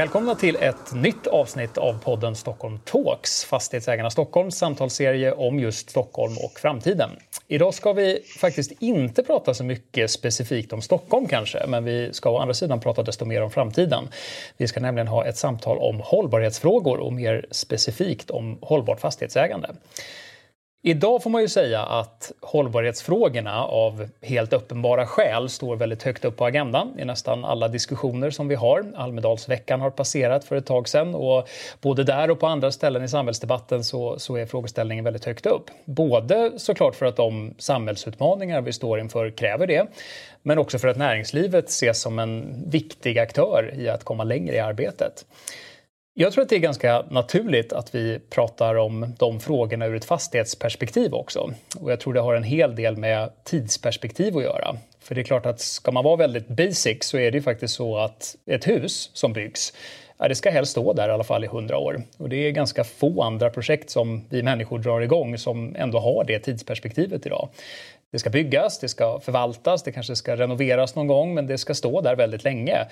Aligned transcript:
Välkomna 0.00 0.34
till 0.34 0.56
ett 0.56 0.94
nytt 0.94 1.26
avsnitt 1.26 1.78
av 1.78 1.98
podden 2.04 2.36
Stockholm 2.36 2.78
Talks, 2.84 3.44
Fastighetsägarna 3.44 4.10
Stockholms 4.10 4.56
samtalsserie 4.56 5.32
om 5.32 5.58
just 5.58 5.90
Stockholm 5.90 6.32
och 6.44 6.60
framtiden. 6.60 7.10
Idag 7.48 7.74
ska 7.74 7.92
vi 7.92 8.22
faktiskt 8.40 8.72
inte 8.82 9.22
prata 9.22 9.54
så 9.54 9.64
mycket 9.64 10.10
specifikt 10.10 10.72
om 10.72 10.82
Stockholm 10.82 11.26
kanske, 11.26 11.66
men 11.66 11.84
vi 11.84 12.12
ska 12.12 12.30
å 12.30 12.38
andra 12.38 12.54
sidan 12.54 12.80
prata 12.80 13.02
desto 13.02 13.24
mer 13.24 13.42
om 13.42 13.50
framtiden. 13.50 14.08
Vi 14.56 14.68
ska 14.68 14.80
nämligen 14.80 15.08
ha 15.08 15.26
ett 15.26 15.36
samtal 15.36 15.78
om 15.78 16.00
hållbarhetsfrågor 16.04 16.98
och 16.98 17.12
mer 17.12 17.46
specifikt 17.50 18.30
om 18.30 18.58
hållbart 18.62 19.00
fastighetsägande. 19.00 19.68
Idag 20.82 21.22
får 21.22 21.30
man 21.30 21.42
ju 21.42 21.48
säga 21.48 21.82
att 21.82 22.32
hållbarhetsfrågorna 22.40 23.64
av 23.64 24.08
helt 24.22 24.52
uppenbara 24.52 25.06
skäl 25.06 25.48
står 25.48 25.76
väldigt 25.76 26.02
högt 26.02 26.24
upp 26.24 26.36
på 26.36 26.44
agendan 26.44 26.94
i 26.98 27.04
nästan 27.04 27.44
alla 27.44 27.68
diskussioner 27.68 28.30
som 28.30 28.48
vi 28.48 28.54
har. 28.54 28.92
Almedalsveckan 28.96 29.80
har 29.80 29.90
passerat 29.90 30.44
för 30.44 30.56
ett 30.56 30.66
tag 30.66 30.88
sedan 30.88 31.14
och 31.14 31.48
både 31.80 32.04
där 32.04 32.30
och 32.30 32.40
på 32.40 32.46
andra 32.46 32.72
ställen 32.72 33.04
i 33.04 33.08
samhällsdebatten 33.08 33.84
så, 33.84 34.18
så 34.18 34.36
är 34.36 34.46
frågeställningen 34.46 35.04
väldigt 35.04 35.24
högt 35.24 35.46
upp. 35.46 35.70
Både 35.84 36.52
såklart 36.56 36.94
för 36.94 37.06
att 37.06 37.16
de 37.16 37.54
samhällsutmaningar 37.58 38.60
vi 38.60 38.72
står 38.72 39.00
inför 39.00 39.30
kräver 39.30 39.66
det, 39.66 39.86
men 40.42 40.58
också 40.58 40.78
för 40.78 40.88
att 40.88 40.96
näringslivet 40.96 41.68
ses 41.68 42.00
som 42.00 42.18
en 42.18 42.64
viktig 42.70 43.18
aktör 43.18 43.74
i 43.78 43.88
att 43.88 44.04
komma 44.04 44.24
längre 44.24 44.54
i 44.54 44.60
arbetet. 44.60 45.24
Jag 46.14 46.32
tror 46.32 46.42
att 46.42 46.48
det 46.48 46.56
är 46.56 46.60
ganska 46.60 47.04
naturligt 47.10 47.72
att 47.72 47.94
vi 47.94 48.18
pratar 48.30 48.74
om 48.74 49.14
de 49.18 49.40
frågorna 49.40 49.86
ur 49.86 49.96
ett 49.96 50.04
fastighetsperspektiv 50.04 51.14
också. 51.14 51.54
Och 51.80 51.92
jag 51.92 52.00
tror 52.00 52.14
det 52.14 52.20
har 52.20 52.34
en 52.34 52.42
hel 52.42 52.76
del 52.76 52.96
med 52.96 53.30
tidsperspektiv 53.44 54.36
att 54.36 54.42
göra. 54.42 54.76
För 55.00 55.14
det 55.14 55.20
är 55.20 55.24
klart 55.24 55.46
att 55.46 55.60
ska 55.60 55.92
man 55.92 56.04
vara 56.04 56.16
väldigt 56.16 56.48
basic 56.48 56.98
så 57.00 57.18
är 57.18 57.30
det 57.30 57.38
ju 57.38 57.42
faktiskt 57.42 57.74
så 57.74 57.98
att 57.98 58.36
ett 58.46 58.68
hus 58.68 59.10
som 59.12 59.32
byggs 59.32 59.72
ja, 60.20 60.28
det 60.28 60.34
ska 60.34 60.50
helst 60.50 60.72
stå 60.72 60.92
där 60.92 61.08
i 61.08 61.12
alla 61.12 61.24
fall 61.24 61.44
i 61.44 61.46
hundra 61.46 61.78
år. 61.78 62.02
Och 62.16 62.28
det 62.28 62.36
är 62.36 62.50
ganska 62.50 62.84
få 62.84 63.22
andra 63.22 63.50
projekt 63.50 63.90
som 63.90 64.24
vi 64.28 64.42
människor 64.42 64.78
drar 64.78 65.00
igång 65.00 65.38
som 65.38 65.76
ändå 65.76 65.98
har 65.98 66.24
det 66.24 66.38
tidsperspektivet 66.38 67.26
idag. 67.26 67.48
Det 68.12 68.18
ska 68.18 68.30
byggas, 68.30 68.78
det 68.78 68.88
ska 68.88 69.20
förvaltas, 69.20 69.82
det 69.82 69.92
kanske 69.92 70.16
ska 70.16 70.36
renoveras 70.36 70.94
någon 70.94 71.06
gång 71.06 71.34
men 71.34 71.46
det 71.46 71.58
ska 71.58 71.74
stå 71.74 72.00
där 72.00 72.16
väldigt 72.16 72.44
länge. 72.44 72.86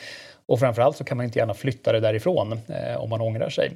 Och 0.47 0.61
framförallt 0.61 0.97
så 0.97 1.05
kan 1.05 1.17
man 1.17 1.27
inte 1.27 1.39
gärna 1.39 1.55
flytta 1.55 1.93
det 1.93 2.01
därifrån 2.01 2.53
eh, 2.53 2.97
om 2.97 3.11
man 3.11 3.21
ångrar 3.21 3.51
sig. 3.51 3.73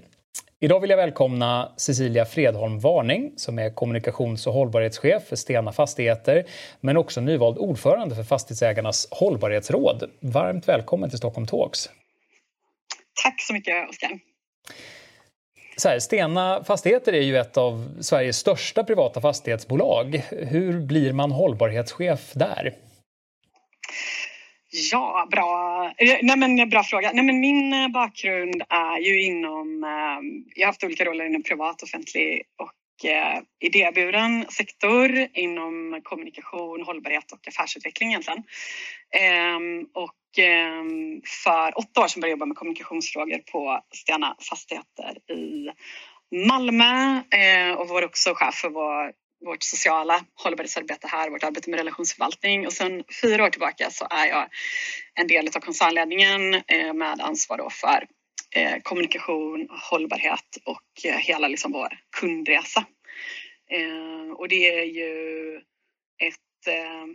Idag 0.61 0.81
vill 0.81 0.91
jag 0.91 0.97
välkomna 0.97 1.73
Cecilia 1.77 2.25
Fredholm 2.25 2.79
Varning 2.79 3.33
som 3.37 3.59
är 3.59 3.71
kommunikations 3.71 4.47
och 4.47 4.53
hållbarhetschef 4.53 5.23
för 5.29 5.37
Stena 5.37 5.73
Fastigheter 5.73 6.45
men 6.81 6.97
också 6.97 7.21
nyvald 7.21 7.59
ordförande 7.59 8.15
för 8.15 8.23
Fastighetsägarnas 8.23 9.09
hållbarhetsråd. 9.11 10.11
Varmt 10.21 10.69
välkommen 10.69 11.11
till 11.11 11.19
Stockholm 11.19 11.47
Talks. 11.47 11.91
Tack 13.25 13.41
så 13.41 13.53
mycket, 13.53 13.89
Oskar. 13.91 14.19
Så 15.77 15.89
här, 15.89 15.99
Stena 15.99 16.65
Fastigheter 16.65 17.13
är 17.13 17.21
ju 17.21 17.37
ett 17.37 17.57
av 17.57 17.99
Sveriges 18.01 18.37
största 18.37 18.85
privata 18.85 19.21
fastighetsbolag. 19.21 20.23
Hur 20.31 20.81
blir 20.81 21.13
man 21.13 21.33
hållbarhetschef 21.33 22.33
där? 22.35 22.75
Ja, 24.93 25.29
bra, 25.31 25.85
eh, 25.97 26.19
Nej, 26.23 26.37
men, 26.37 26.59
eh, 26.59 26.67
bra 26.67 26.83
fråga. 26.83 27.11
Nej, 27.13 27.25
men 27.25 27.41
min 27.41 27.73
eh, 27.73 27.89
bakgrund 27.89 28.63
är 28.69 28.99
ju 28.99 29.23
inom... 29.23 29.83
Jag 30.55 30.67
har 30.67 30.67
haft 30.67 30.85
olika 30.85 31.05
roller 31.05 31.25
inom 31.25 31.43
privat, 31.43 31.83
offentlig 31.83 32.43
och 32.59 32.73
eh, 33.05 33.41
idéburen 33.61 34.47
sektor 34.49 35.29
inom 35.35 36.01
kommunikation, 36.03 36.83
hållbarhet 36.83 37.33
och 37.33 37.49
affärsutveckling 37.49 38.09
egentligen. 38.09 38.43
Ehm, 39.17 39.87
och 39.95 40.39
ehm, 40.39 41.23
för 41.45 41.79
åtta 41.79 42.01
år 42.01 42.09
sedan 42.09 42.21
började 42.21 42.31
jag 42.31 42.37
jobba 42.39 42.47
med 42.47 42.57
kommunikationsfrågor 42.57 43.39
på 43.39 43.81
Stena 43.95 44.37
Fastigheter 44.51 45.33
i 45.33 45.71
Malmö 46.49 47.23
ehm, 47.31 47.77
och 47.77 47.89
var 47.89 48.05
också 48.05 48.35
chef 48.35 48.55
för 48.55 48.69
vår, 48.71 49.13
vårt 49.45 49.63
sociala 49.63 50.25
hållbarhetsarbete 50.35 51.07
här, 51.07 51.31
vårt 51.31 51.45
arbete 51.45 51.71
med 51.71 51.79
relationsförvaltning. 51.79 52.67
Och 52.67 52.73
sen 52.73 53.05
fyra 53.23 53.45
år 53.45 53.51
tillbaka 53.51 53.91
så 53.91 54.07
är 54.11 54.27
jag 54.27 54.49
en 55.15 55.27
del 55.27 55.49
av 55.57 55.61
koncernledningen 55.61 56.55
eh, 56.55 56.95
med 56.95 57.21
ansvar 57.21 57.71
för 57.71 58.07
eh, 58.55 58.77
kommunikation, 58.83 59.69
hållbarhet 59.91 60.59
och 60.65 61.07
eh, 61.07 61.17
hela 61.17 61.49
liksom 61.49 61.73
vår 61.73 61.89
kundresa. 62.21 62.87
Eh, 63.71 64.33
och 64.33 64.49
det 64.49 64.79
är 64.79 64.85
ju 64.85 65.57
ett 66.19 66.67
eh, 66.67 67.07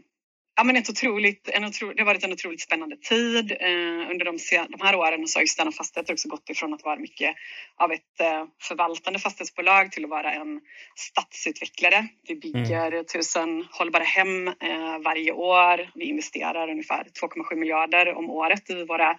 Ja, 0.59 0.63
men 0.63 0.75
ett 0.75 0.89
otroligt, 0.89 1.49
en 1.49 1.65
otro, 1.65 1.93
det 1.93 2.01
har 2.01 2.05
varit 2.05 2.23
en 2.23 2.33
otroligt 2.33 2.61
spännande 2.61 2.97
tid. 2.97 3.51
Eh, 3.59 4.11
under 4.11 4.25
de, 4.25 4.37
de 4.69 4.81
här 4.81 4.95
åren 4.95 5.27
så 5.27 5.39
har 5.39 5.45
Stanna 5.45 5.71
Fastigheter 5.71 6.13
också 6.13 6.29
gått 6.29 6.49
ifrån 6.49 6.73
att 6.73 6.83
vara 6.83 6.99
mycket 6.99 7.35
av 7.75 7.91
ett 7.91 8.19
eh, 8.19 8.45
förvaltande 8.61 9.19
fastighetsbolag 9.19 9.91
till 9.91 10.03
att 10.03 10.09
vara 10.09 10.33
en 10.33 10.61
stadsutvecklare. 10.95 12.07
Vi 12.27 12.35
bygger 12.35 12.91
mm. 12.91 13.05
tusen 13.05 13.67
hållbara 13.71 14.03
hem 14.03 14.47
eh, 14.47 14.99
varje 15.03 15.31
år. 15.31 15.91
Vi 15.95 16.05
investerar 16.05 16.69
ungefär 16.69 17.07
2,7 17.21 17.55
miljarder 17.55 18.13
om 18.13 18.29
året 18.29 18.69
i 18.69 18.85
våra, 18.85 19.17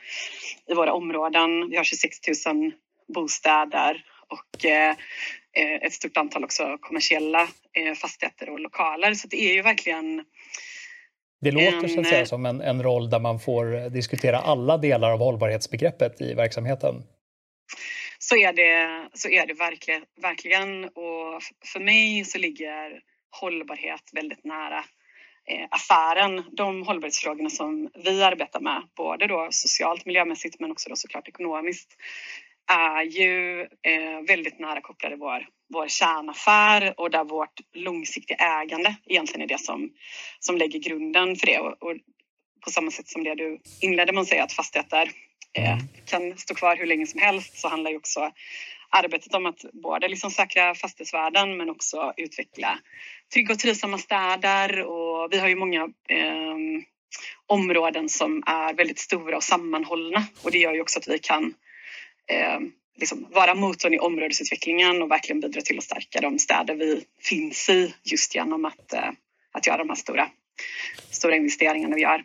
i 0.70 0.74
våra 0.74 0.92
områden. 0.92 1.70
Vi 1.70 1.76
har 1.76 1.84
26 1.84 2.18
000 2.46 2.72
bostäder 3.14 4.04
och 4.28 4.64
eh, 4.64 4.90
eh, 5.52 5.74
ett 5.82 5.92
stort 5.92 6.16
antal 6.16 6.44
också 6.44 6.78
kommersiella 6.80 7.48
eh, 7.72 7.94
fastigheter 7.94 8.50
och 8.50 8.60
lokaler. 8.60 9.14
Så 9.14 9.28
det 9.28 9.50
är 9.50 9.54
ju 9.54 9.62
verkligen 9.62 10.24
det 11.40 11.50
låter 11.50 11.84
en, 11.84 11.88
så 11.88 12.00
att 12.00 12.06
säga 12.06 12.26
som 12.26 12.46
en, 12.46 12.60
en 12.60 12.82
roll 12.82 13.10
där 13.10 13.20
man 13.20 13.40
får 13.40 13.90
diskutera 13.90 14.38
alla 14.38 14.78
delar 14.78 15.12
av 15.12 15.18
hållbarhetsbegreppet 15.18 16.20
i 16.20 16.34
verksamheten. 16.34 17.02
Så 18.18 18.36
är 18.36 18.52
det, 18.52 19.08
så 19.14 19.28
är 19.28 19.46
det 19.46 19.54
verkligen, 19.54 20.02
verkligen. 20.22 20.84
Och 20.84 21.42
för 21.72 21.80
mig 21.80 22.24
så 22.24 22.38
ligger 22.38 23.00
hållbarhet 23.40 24.10
väldigt 24.12 24.44
nära 24.44 24.78
eh, 25.50 25.66
affären. 25.70 26.44
De 26.52 26.86
hållbarhetsfrågorna 26.86 27.50
som 27.50 27.90
vi 28.04 28.22
arbetar 28.22 28.60
med, 28.60 28.82
både 28.96 29.26
då 29.26 29.48
socialt, 29.50 30.06
miljömässigt 30.06 30.60
men 30.60 30.70
också 30.70 30.88
då 30.88 30.96
såklart 30.96 31.28
ekonomiskt, 31.28 31.96
är 32.68 33.02
ju 33.02 33.60
eh, 33.62 34.26
väldigt 34.28 34.58
nära 34.58 34.80
kopplade 34.80 35.16
vår, 35.16 35.46
vår 35.72 35.88
kärnaffär 35.88 37.00
och 37.00 37.10
där 37.10 37.24
vårt 37.24 37.60
långsiktiga 37.74 38.36
ägande 38.36 38.96
egentligen 39.06 39.42
är 39.42 39.46
det 39.46 39.60
som, 39.60 39.90
som 40.40 40.56
lägger 40.56 40.78
grunden 40.78 41.36
för 41.36 41.46
det. 41.46 41.58
Och, 41.58 41.82
och 41.82 41.96
på 42.64 42.70
samma 42.70 42.90
sätt 42.90 43.08
som 43.08 43.24
det 43.24 43.34
du 43.34 43.58
inledde 43.80 44.12
med 44.12 44.20
att 44.20 44.28
säga 44.28 44.44
att 44.44 44.52
fastigheter 44.52 45.10
eh, 45.52 45.72
mm. 45.72 45.84
kan 46.06 46.38
stå 46.38 46.54
kvar 46.54 46.76
hur 46.76 46.86
länge 46.86 47.06
som 47.06 47.20
helst 47.20 47.58
så 47.58 47.68
handlar 47.68 47.90
ju 47.90 47.96
också 47.96 48.30
arbetet 48.90 49.34
om 49.34 49.46
att 49.46 49.64
både 49.72 50.08
liksom 50.08 50.30
säkra 50.30 50.74
fastighetsvärden 50.74 51.56
men 51.56 51.70
också 51.70 52.12
utveckla 52.16 52.78
trygga 53.32 53.52
och 53.52 53.58
trivsamma 53.58 53.98
städer 53.98 54.82
och 54.82 55.32
vi 55.32 55.38
har 55.38 55.48
ju 55.48 55.56
många 55.56 55.82
eh, 56.08 56.56
områden 57.46 58.08
som 58.08 58.42
är 58.46 58.74
väldigt 58.74 58.98
stora 58.98 59.36
och 59.36 59.44
sammanhållna 59.44 60.26
och 60.42 60.50
det 60.50 60.58
gör 60.58 60.74
ju 60.74 60.80
också 60.80 60.98
att 60.98 61.08
vi 61.08 61.18
kan 61.18 61.54
eh, 62.28 62.60
liksom 63.00 63.26
vara 63.30 63.54
motorn 63.54 63.94
i 63.94 63.98
områdesutvecklingen 63.98 65.02
och 65.02 65.10
verkligen 65.10 65.40
bidra 65.40 65.60
till 65.60 65.78
att 65.78 65.84
stärka 65.84 66.20
de 66.20 66.38
städer 66.38 66.74
vi 66.74 67.04
finns 67.22 67.68
i 67.68 67.94
just 68.04 68.34
genom 68.34 68.64
att, 68.64 68.92
eh, 68.92 69.10
att 69.52 69.66
göra 69.66 69.78
de 69.78 69.88
här 69.88 69.96
stora, 69.96 70.28
stora 71.10 71.36
investeringarna 71.36 71.94
vi 71.94 72.02
gör. 72.02 72.24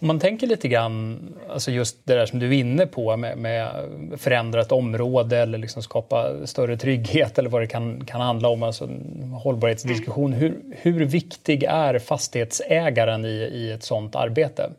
Om 0.00 0.06
man 0.06 0.20
tänker 0.20 0.46
lite 0.46 0.68
grann, 0.68 1.18
alltså 1.48 1.70
just 1.70 2.06
det 2.06 2.14
där 2.14 2.26
som 2.26 2.38
du 2.38 2.46
är 2.46 2.52
inne 2.52 2.86
på 2.86 3.16
med, 3.16 3.38
med 3.38 3.70
förändrat 4.18 4.72
område 4.72 5.38
eller 5.38 5.58
liksom 5.58 5.82
skapa 5.82 6.46
större 6.46 6.76
trygghet 6.76 7.38
eller 7.38 7.50
vad 7.50 7.62
det 7.62 7.66
kan, 7.66 8.04
kan 8.06 8.20
handla 8.20 8.48
om, 8.48 8.62
alltså 8.62 8.84
en 8.84 9.30
hållbarhetsdiskussion. 9.42 10.32
Mm. 10.32 10.40
Hur, 10.40 10.76
hur 10.82 11.04
viktig 11.04 11.62
är 11.62 11.98
fastighetsägaren 11.98 13.24
i, 13.24 13.28
i 13.28 13.70
ett 13.70 13.82
sådant 13.82 14.16
arbete? 14.16 14.70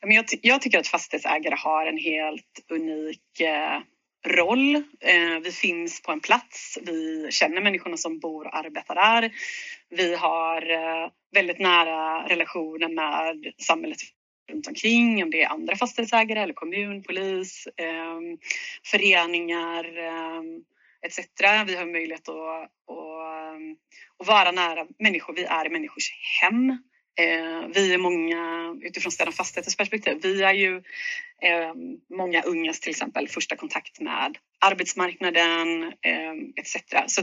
Jag, 0.00 0.24
jag 0.42 0.62
tycker 0.62 0.78
att 0.78 0.86
fastighetsägare 0.86 1.54
har 1.54 1.86
en 1.86 1.98
helt 1.98 2.64
unik 2.70 3.40
eh, 3.40 3.80
roll. 4.26 4.76
Eh, 5.00 5.40
vi 5.44 5.52
finns 5.52 6.02
på 6.02 6.12
en 6.12 6.20
plats, 6.20 6.78
vi 6.82 7.28
känner 7.30 7.60
människorna 7.60 7.96
som 7.96 8.18
bor 8.18 8.46
och 8.46 8.56
arbetar 8.56 8.94
där. 8.94 9.32
Vi 9.88 10.14
har 10.14 10.70
eh, 10.70 11.10
väldigt 11.32 11.58
nära 11.58 12.28
relationer 12.28 12.88
med 12.88 13.52
samhället 13.58 13.98
runt 14.50 14.68
omkring, 14.68 15.22
om 15.22 15.30
det 15.30 15.42
är 15.42 15.48
andra 15.48 15.76
fastighetsägare 15.76 16.40
eller 16.40 16.54
kommun, 16.54 17.02
polis, 17.02 17.68
eh, 17.76 18.20
föreningar 18.84 19.98
eh, 19.98 20.42
etc. 21.02 21.18
Vi 21.66 21.76
har 21.76 21.92
möjlighet 21.92 22.28
att, 22.28 22.36
att, 22.36 23.54
ehm, 23.54 23.76
att 24.18 24.26
vara 24.26 24.50
nära 24.50 24.86
människor. 24.98 25.34
Vi 25.34 25.44
är 25.44 25.66
i 25.66 25.70
människors 25.70 26.10
hem. 26.42 26.89
Eh, 27.18 27.68
vi 27.74 27.94
är 27.94 27.98
många, 27.98 28.74
utifrån 28.82 29.12
Städa 29.12 29.32
Fastigheters 29.32 29.76
perspektiv, 29.76 30.18
vi 30.22 30.42
är 30.42 30.52
ju 30.52 30.76
eh, 31.42 31.74
många 32.16 32.42
ungas 32.42 32.80
till 32.80 32.90
exempel 32.90 33.28
första 33.28 33.56
kontakt 33.56 34.00
med 34.00 34.38
arbetsmarknaden 34.60 35.82
eh, 35.82 36.32
etc. 36.56 36.76
Så 37.06 37.22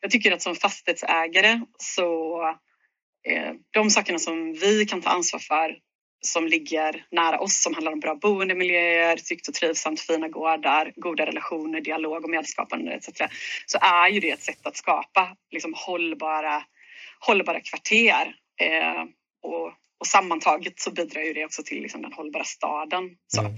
jag 0.00 0.10
tycker 0.10 0.32
att 0.32 0.42
som 0.42 0.54
fastighetsägare 0.54 1.60
så 1.78 2.40
eh, 3.28 3.52
de 3.70 3.90
sakerna 3.90 4.18
som 4.18 4.52
vi 4.52 4.86
kan 4.86 5.02
ta 5.02 5.10
ansvar 5.10 5.40
för 5.40 5.78
som 6.26 6.46
ligger 6.46 7.04
nära 7.10 7.40
oss 7.40 7.62
som 7.62 7.74
handlar 7.74 7.92
om 7.92 8.00
bra 8.00 8.14
boendemiljöer, 8.14 9.16
tryggt 9.16 9.48
och 9.48 9.54
trivsamt, 9.54 10.00
fina 10.00 10.28
gårdar, 10.28 10.92
goda 10.96 11.26
relationer, 11.26 11.80
dialog 11.80 12.24
och 12.24 12.30
medskapande 12.30 12.92
etc. 12.92 13.08
Så 13.66 13.78
är 13.80 14.08
ju 14.08 14.20
det 14.20 14.30
ett 14.30 14.42
sätt 14.42 14.66
att 14.66 14.76
skapa 14.76 15.36
liksom 15.50 15.74
hållbara, 15.76 16.62
hållbara 17.20 17.60
kvarter. 17.60 18.34
Eh, 18.60 19.02
och, 19.42 19.66
och 20.00 20.06
sammantaget 20.06 20.80
så 20.80 20.90
bidrar 20.90 21.22
ju 21.22 21.32
det 21.32 21.44
också 21.44 21.62
till 21.62 21.82
liksom 21.82 22.02
den 22.02 22.12
hållbara 22.12 22.44
staden. 22.44 23.10
Så. 23.26 23.40
Mm. 23.40 23.52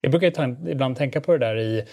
Jag 0.00 0.10
brukar 0.10 0.68
ibland 0.68 0.96
tänka 0.96 1.20
på 1.20 1.32
det 1.32 1.38
där 1.38 1.58
i 1.58 1.84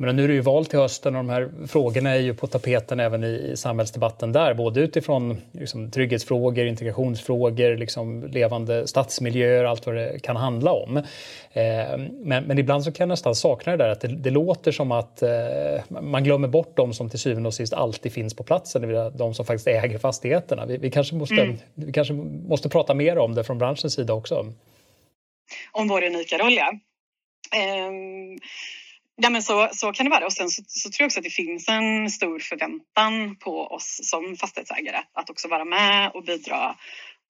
menar, 0.00 0.12
nu 0.12 0.24
är 0.24 0.28
det 0.28 0.34
ju 0.34 0.40
val 0.40 0.66
till 0.66 0.78
hösten 0.78 1.16
och 1.16 1.24
de 1.24 1.30
här 1.30 1.50
frågorna 1.68 2.10
är 2.10 2.18
ju 2.18 2.34
på 2.34 2.46
tapeten 2.46 3.00
även 3.00 3.24
i, 3.24 3.52
samhällsdebatten 3.56 4.32
där, 4.32 4.54
både 4.54 4.80
utifrån 4.80 5.40
liksom, 5.52 5.90
trygghetsfrågor, 5.90 6.66
integrationsfrågor, 6.66 7.76
liksom, 7.76 8.26
levande 8.26 8.86
stadsmiljöer, 8.86 9.64
allt 9.64 9.86
vad 9.86 9.94
det 9.94 10.22
kan 10.22 10.36
handla 10.36 10.72
om. 10.72 10.96
Eh, 10.96 11.98
men, 12.08 12.44
men, 12.44 12.58
ibland 12.58 12.84
så 12.84 12.92
kan 12.92 13.04
jag 13.04 13.08
nästan 13.08 13.34
sakna 13.34 13.76
det 13.76 13.84
där 13.84 13.90
att 13.90 14.00
det, 14.00 14.08
det 14.08 14.30
låter 14.30 14.72
som 14.72 14.92
att 14.92 15.22
eh, 15.22 15.30
man 15.88 16.24
glömmer 16.24 16.48
bort 16.48 16.76
de 16.76 16.94
som 16.94 17.10
till 17.10 17.18
syvende 17.18 17.46
och 17.46 17.54
sist 17.54 17.72
alltid 17.72 18.12
finns 18.12 18.34
på 18.34 18.42
platsen, 18.42 19.10
de 19.16 19.34
som 19.34 19.46
faktiskt 19.46 19.66
äger 19.66 19.98
fastigheterna. 19.98 20.66
Vi, 20.66 20.76
vi 20.76 20.90
kanske 20.90 21.14
måste, 21.14 21.42
mm. 21.42 21.58
vi 21.74 21.92
kanske 21.92 22.14
måste 22.48 22.68
prata 22.68 22.94
mer 22.94 23.18
om 23.18 23.34
det 23.34 23.44
från 23.44 23.58
branschens 23.58 23.94
sida 23.94 24.14
också. 24.14 24.46
Om 25.72 25.88
vår 25.88 26.04
unika 26.04 26.38
roll, 26.38 26.54
ja. 26.54 26.72
Um 27.88 28.38
Ja, 29.22 29.30
men 29.30 29.42
så, 29.42 29.68
så 29.72 29.92
kan 29.92 30.04
det 30.04 30.10
vara. 30.10 30.26
Och 30.26 30.32
sen 30.32 30.50
så, 30.50 30.62
så, 30.66 30.90
tror 30.90 31.02
jag 31.02 31.06
också 31.06 31.20
att 31.20 31.24
det 31.24 31.30
finns 31.30 31.68
en 31.68 32.10
stor 32.10 32.38
förväntan 32.38 33.36
på 33.36 33.66
oss 33.66 34.00
som 34.02 34.36
fastighetsägare 34.36 35.02
att 35.12 35.30
också 35.30 35.48
vara 35.48 35.64
med 35.64 36.10
och 36.14 36.24
bidra 36.24 36.76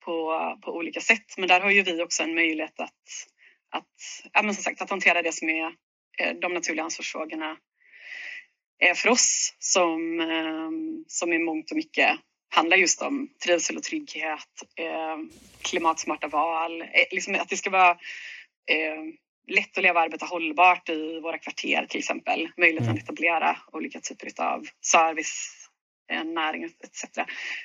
på, 0.05 0.57
på 0.61 0.71
olika 0.71 1.01
sätt. 1.01 1.37
Men 1.37 1.47
där 1.47 1.61
har 1.61 1.71
ju 1.71 1.81
vi 1.81 2.03
också 2.03 2.23
en 2.23 2.35
möjlighet 2.35 2.79
att, 2.79 3.03
att, 3.71 4.23
ja, 4.33 4.41
men 4.41 4.55
som 4.55 4.63
sagt, 4.63 4.81
att 4.81 4.89
hantera 4.89 5.21
det 5.21 5.31
som 5.31 5.49
är 5.49 5.65
eh, 6.19 6.33
de 6.41 6.53
naturliga 6.53 6.83
ansvarsfrågorna 6.83 7.57
för 8.95 9.09
oss 9.09 9.55
som, 9.59 10.19
ehm, 10.19 11.03
som 11.07 11.33
i 11.33 11.39
mångt 11.39 11.71
och 11.71 11.77
mycket 11.77 12.19
handlar 12.49 12.77
just 12.77 13.01
om 13.01 13.29
trivsel 13.43 13.77
och 13.77 13.83
trygghet, 13.83 14.63
eh, 14.75 15.17
klimatsmarta 15.61 16.27
val, 16.27 16.81
eh, 16.81 16.87
liksom 17.11 17.35
att 17.35 17.49
det 17.49 17.57
ska 17.57 17.69
vara 17.69 17.97
lätt 19.47 19.77
att 19.77 19.83
leva 19.83 19.99
och 19.99 20.05
arbeta 20.05 20.25
hållbart 20.25 20.89
i 20.89 21.19
våra 21.19 21.37
kvarter 21.37 21.85
till 21.89 21.99
exempel. 21.99 22.49
Möjligheten 22.57 22.89
mm. 22.89 22.97
att 22.97 23.03
etablera 23.03 23.57
olika 23.71 23.99
typer 23.99 24.43
av 24.43 24.65
service 24.81 25.67
eh, 26.11 26.23
näring 26.23 26.63
etc. 26.63 27.05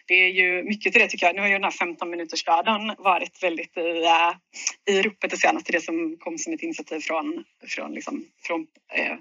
Det 0.06 0.14
är 0.14 0.28
ju 0.28 0.62
mycket 0.62 0.92
till 0.92 1.02
det 1.02 1.08
tycker 1.08 1.26
jag. 1.26 1.34
Nu 1.34 1.40
har 1.40 1.48
ju 1.48 1.54
den 1.54 1.64
här 1.64 1.70
15 1.70 2.10
minutersdagen 2.10 2.94
varit 2.98 3.42
väldigt 3.42 3.76
i, 3.76 3.80
uh, 3.80 4.34
i 4.94 5.02
ropet 5.02 5.30
det 5.30 5.36
senaste. 5.36 5.72
Det 5.72 5.80
som 5.80 6.16
kom 6.18 6.38
som 6.38 6.52
ett 6.52 6.62
initiativ 6.62 7.00
från, 7.00 7.44
från, 7.68 7.94
liksom, 7.94 8.24
från 8.42 8.66
eh, 8.94 9.16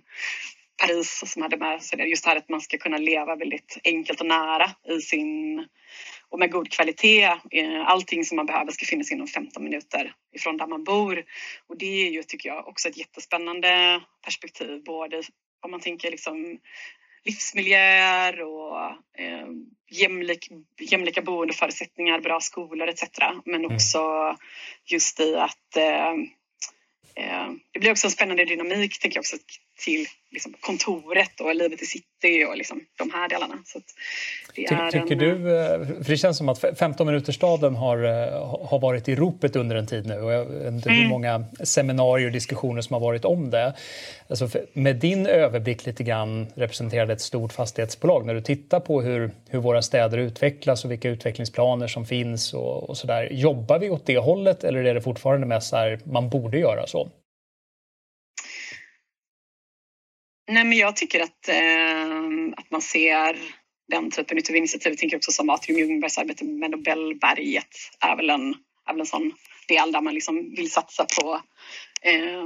Paris 0.81 1.23
som 1.25 1.41
hade 1.41 1.57
med 1.57 1.83
sig 1.83 2.09
just 2.09 2.23
det 2.23 2.29
här 2.29 2.37
att 2.37 2.49
man 2.49 2.61
ska 2.61 2.77
kunna 2.77 2.97
leva 2.97 3.35
väldigt 3.35 3.77
enkelt 3.83 4.21
och 4.21 4.27
nära 4.27 4.71
i 4.89 5.01
sin 5.01 5.67
och 6.35 6.39
med 6.39 6.51
god 6.51 6.71
kvalitet. 6.71 7.23
Eh, 7.51 7.87
allting 7.87 8.25
som 8.25 8.35
man 8.35 8.45
behöver 8.45 8.71
ska 8.71 8.85
finnas 8.85 9.11
inom 9.11 9.27
15 9.27 9.63
minuter 9.63 10.13
ifrån 10.35 10.57
där 10.57 10.67
man 10.67 10.83
bor. 10.83 11.23
Och 11.67 11.77
det 11.77 12.07
är 12.07 12.11
ju, 12.11 12.23
tycker 12.23 12.49
jag, 12.49 12.67
också 12.67 12.87
ett 12.89 12.97
jättespännande 12.97 14.01
perspektiv. 14.23 14.83
Både 14.83 15.23
om 15.61 15.71
man 15.71 15.79
tänker 15.79 16.11
liksom 16.11 16.59
livsmiljöer 17.23 18.41
och 18.41 18.79
eh, 19.17 19.47
jämlik, 19.91 20.49
jämlika 20.79 21.21
boendeförutsättningar, 21.21 22.19
bra 22.19 22.39
skolor 22.39 22.87
etc. 22.87 23.03
Men 23.45 23.65
mm. 23.65 23.75
också 23.75 24.35
just 24.85 25.19
i 25.19 25.35
att 25.35 25.77
eh, 25.77 26.11
eh, 27.15 27.47
det 27.71 27.79
blir 27.79 27.91
också 27.91 28.07
en 28.07 28.11
spännande 28.11 28.45
dynamik, 28.45 28.99
tänker 28.99 29.17
jag 29.17 29.21
också, 29.21 29.37
till 29.77 30.05
liksom, 30.31 30.53
kontoret 30.59 31.41
och 31.41 31.55
livet 31.55 31.81
i 31.81 31.85
city 31.85 32.45
och 32.49 32.57
liksom, 32.57 32.81
de 32.97 33.11
här 33.13 33.29
delarna. 33.29 33.57
Så 33.65 33.79
det 34.55 34.67
Ty, 34.67 34.99
tycker 34.99 35.11
en, 35.11 35.17
du, 35.17 35.57
eh, 35.57 36.03
för 36.03 36.09
det 36.09 36.17
känns 36.17 36.37
som 36.37 36.49
att 36.49 36.77
15 36.79 37.07
minutersstaden 37.07 37.75
har, 37.75 38.03
eh, 38.03 38.67
har 38.69 38.79
varit 38.79 39.09
i 39.09 39.15
ropet 39.15 39.55
under 39.55 39.75
en 39.75 39.87
tid 39.87 40.05
nu 40.05 40.21
och 40.21 40.33
jag 40.33 40.45
vet 40.45 40.73
inte 40.73 40.89
mm. 40.89 41.01
hur 41.01 41.09
många 41.09 41.45
seminarier 41.63 42.27
och 42.27 42.33
diskussioner 42.33 42.81
som 42.81 42.93
har 42.93 43.01
varit 43.01 43.25
om 43.25 43.49
det. 43.49 43.73
Alltså 44.29 44.49
med 44.73 44.95
din 44.95 45.25
överblick 45.25 45.85
lite 45.85 46.03
grann 46.03 46.47
representerade 46.55 47.13
ett 47.13 47.21
stort 47.21 47.53
fastighetsbolag. 47.53 48.25
När 48.25 48.33
du 48.33 48.41
tittar 48.41 48.79
på 48.79 49.01
hur, 49.01 49.31
hur 49.49 49.59
våra 49.59 49.81
städer 49.81 50.17
utvecklas 50.17 50.85
och 50.85 50.91
vilka 50.91 51.09
utvecklingsplaner 51.09 51.87
som 51.87 52.05
finns 52.05 52.53
och, 52.53 52.89
och 52.89 52.97
så 52.97 53.07
där. 53.07 53.29
Jobbar 53.31 53.79
vi 53.79 53.89
åt 53.89 54.05
det 54.05 54.17
hållet 54.17 54.63
eller 54.63 54.83
är 54.83 54.93
det 54.93 55.01
fortfarande 55.01 55.47
mest 55.47 55.69
så 55.69 55.75
här, 55.75 55.99
man 56.03 56.29
borde 56.29 56.59
göra 56.59 56.87
så? 56.87 57.09
Nej, 60.47 60.63
men 60.63 60.77
jag 60.77 60.95
tycker 60.95 61.19
att, 61.23 61.47
eh, 61.47 62.57
att 62.57 62.71
man 62.71 62.81
ser 62.81 63.37
den 63.87 64.11
typen 64.11 64.37
av 64.49 64.55
initiativ. 64.55 64.91
Jag 64.91 64.97
tänker 64.97 65.17
också 65.17 65.31
som 65.31 65.49
Atrium 65.49 65.79
Ljungbergs 65.79 66.17
arbete 66.17 66.45
med 66.45 66.71
Nobelberget 66.71 67.75
är 67.99 68.15
väl 68.15 68.29
en, 68.29 68.55
är 68.85 68.93
väl 68.93 68.99
en 68.99 69.05
sån 69.05 69.31
del 69.67 69.91
där 69.91 70.01
man 70.01 70.13
liksom 70.13 70.55
vill 70.55 70.71
satsa 70.71 71.05
på 71.05 71.41
eh, 72.01 72.45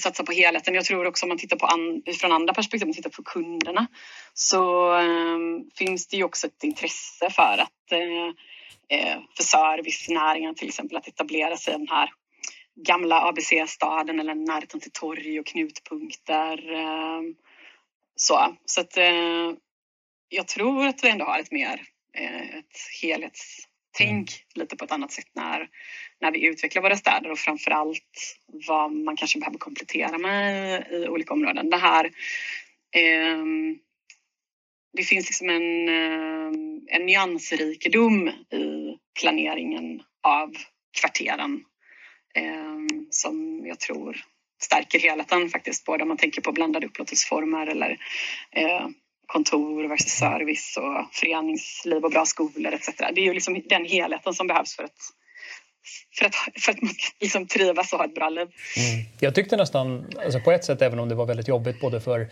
satsa 0.00 0.24
på 0.24 0.32
helheten. 0.32 0.74
Jag 0.74 0.84
tror 0.84 1.06
också 1.06 1.24
om 1.24 1.28
man 1.28 1.38
tittar 1.38 1.56
på 1.56 1.66
an, 1.66 2.02
från 2.20 2.32
andra 2.32 2.54
perspektiv, 2.54 2.84
om 2.84 2.88
man 2.88 2.94
tittar 2.94 3.10
på 3.10 3.22
kunderna, 3.22 3.86
så 4.34 4.94
eh, 4.98 5.38
finns 5.76 6.06
det 6.06 6.16
ju 6.16 6.24
också 6.24 6.46
ett 6.46 6.64
intresse 6.64 7.30
för 7.30 7.58
att 7.58 7.92
eh, 7.92 8.28
eh 8.98 9.18
för 9.36 9.42
servicenäringen 9.42 10.54
till 10.54 10.68
exempel 10.68 10.96
att 10.96 11.08
etablera 11.08 11.56
sig 11.56 11.74
i 11.74 11.78
den 11.78 11.88
här 11.88 12.10
gamla 12.76 13.28
ABC-staden 13.28 14.20
eller 14.20 14.34
närheten 14.34 14.80
till 14.80 14.92
torg 14.92 15.40
och 15.40 15.46
knutpunkter. 15.46 16.72
Ehm, 16.72 17.34
så, 18.16 18.56
så 18.64 18.80
att 18.80 18.96
eh, 18.96 19.52
jag 20.28 20.48
tror 20.48 20.86
att 20.86 21.04
vi 21.04 21.08
ändå 21.08 21.24
har 21.24 21.38
ett 21.38 21.52
mer 21.52 21.82
eh, 22.14 22.56
ett 22.58 22.76
helhetstänk 23.02 23.66
mm. 24.00 24.24
lite 24.54 24.76
på 24.76 24.84
ett 24.84 24.92
annat 24.92 25.12
sätt 25.12 25.30
när, 25.32 25.68
när 26.20 26.32
vi 26.32 26.46
utvecklar 26.46 26.82
våra 26.82 26.96
städer 26.96 27.30
och 27.30 27.38
framför 27.38 27.70
allt 27.70 28.36
vad 28.68 28.92
man 28.92 29.16
kanske 29.16 29.38
behöver 29.38 29.58
komplettera 29.58 30.18
med 30.18 30.86
i, 30.90 31.08
olika 31.08 31.34
områden. 31.34 31.70
Det 31.70 31.76
här 31.76 32.04
eh, 32.96 33.44
det 34.96 35.02
finns 35.02 35.26
liksom 35.26 35.50
en, 35.50 35.88
ehm, 35.88 36.86
en 36.88 37.06
nyansrikedom 37.06 38.28
i 38.28 38.96
planeringen 39.20 40.02
av 40.22 40.54
kvarteren 41.00 41.52
Ehm, 41.52 41.69
Ehm, 42.34 43.06
som 43.10 43.66
jag 43.66 43.80
tror 43.80 44.16
stärker 44.62 44.98
helheten 44.98 45.48
faktiskt, 45.48 45.84
både 45.84 46.02
om 46.02 46.08
man 46.08 46.16
tänker 46.16 46.42
på 46.42 46.52
blandade 46.52 46.86
upplåtelseformer 46.86 47.66
eller 47.66 47.90
eh, 48.50 48.88
kontor 49.26 49.88
versus 49.88 50.12
service 50.12 50.76
och 50.76 51.14
föreningsliv 51.14 52.04
och 52.04 52.10
bra 52.10 52.26
skolor 52.26 52.74
etc. 52.74 52.96
Det 52.96 53.20
är 53.20 53.24
ju 53.24 53.34
liksom 53.34 53.62
den 53.68 53.84
helheten 53.84 54.34
som 54.34 54.46
behövs 54.46 54.76
för 54.76 54.84
att 54.84 54.96
för 56.18 56.26
att, 56.26 56.34
för 56.62 56.72
att 56.72 56.82
man 56.82 56.90
ska 56.90 57.12
liksom 57.20 57.46
trivas 57.46 57.92
och 57.92 57.98
ha 57.98 58.06
ett 58.06 58.14
bra 58.14 58.28
liv. 58.28 58.48
Mm. 58.76 59.06
Jag 59.20 59.34
tyckte 59.34 59.56
nästan, 59.56 60.06
alltså 60.24 60.40
på 60.40 60.52
ett 60.52 60.64
sätt, 60.64 60.82
även 60.82 60.98
om 60.98 61.08
det 61.08 61.14
var 61.14 61.26
väldigt 61.26 61.48
jobbigt 61.48 61.80
både 61.80 62.00
för, 62.00 62.28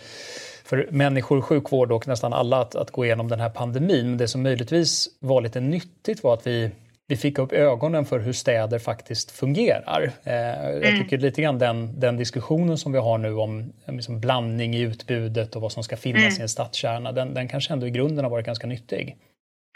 för 0.64 0.88
människor, 0.90 1.40
sjukvård 1.40 1.92
och 1.92 2.08
nästan 2.08 2.32
alla 2.32 2.60
att, 2.60 2.74
att 2.74 2.90
gå 2.90 3.04
igenom 3.04 3.28
den 3.28 3.40
här 3.40 3.50
pandemin, 3.50 4.08
men 4.08 4.18
det 4.18 4.28
som 4.28 4.42
möjligtvis 4.42 5.08
var 5.20 5.40
lite 5.40 5.60
nyttigt 5.60 6.22
var 6.22 6.34
att 6.34 6.46
vi 6.46 6.70
vi 7.08 7.16
fick 7.16 7.38
upp 7.38 7.52
ögonen 7.52 8.06
för 8.06 8.18
hur 8.20 8.32
städer 8.32 8.78
faktiskt 8.78 9.30
fungerar. 9.30 10.10
Eh, 10.24 10.34
jag 10.34 10.84
mm. 10.84 11.02
tycker 11.02 11.18
lite 11.18 11.42
grann 11.42 11.58
den, 11.58 12.00
den 12.00 12.16
diskussionen 12.16 12.78
som 12.78 12.92
vi 12.92 12.98
har 12.98 13.18
nu 13.18 13.34
om 13.34 13.72
liksom 13.86 14.20
blandning 14.20 14.74
i 14.74 14.80
utbudet 14.80 15.56
och 15.56 15.62
vad 15.62 15.72
som 15.72 15.84
ska 15.84 15.96
finnas 15.96 16.22
mm. 16.22 16.38
i 16.38 16.42
en 16.42 16.48
stadskärna, 16.48 17.12
den, 17.12 17.34
den 17.34 17.48
kanske 17.48 17.72
ändå 17.72 17.86
i 17.86 17.90
grunden 17.90 18.24
har 18.24 18.30
varit 18.30 18.46
ganska 18.46 18.66
nyttig. 18.66 19.16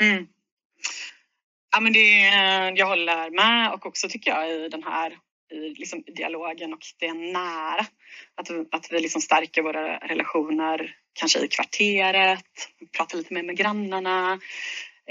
Mm. 0.02 0.26
Ja, 1.74 1.80
men 1.80 1.92
det, 1.92 2.20
jag 2.76 2.86
håller 2.86 3.30
med 3.30 3.72
och 3.72 3.86
också 3.86 4.08
tycker 4.08 4.30
jag 4.30 4.50
i 4.50 4.68
den 4.68 4.82
här 4.82 5.12
i 5.52 5.74
liksom 5.74 6.02
dialogen 6.16 6.72
och 6.72 6.80
det 6.98 7.12
nära. 7.12 7.86
Att, 8.34 8.50
att 8.70 8.92
vi 8.92 9.00
liksom 9.00 9.20
stärker 9.20 9.62
våra 9.62 9.98
relationer, 9.98 10.96
kanske 11.12 11.44
i 11.44 11.48
kvarteret, 11.48 12.44
pratar 12.96 13.18
lite 13.18 13.34
mer 13.34 13.42
med 13.42 13.56
grannarna, 13.56 14.38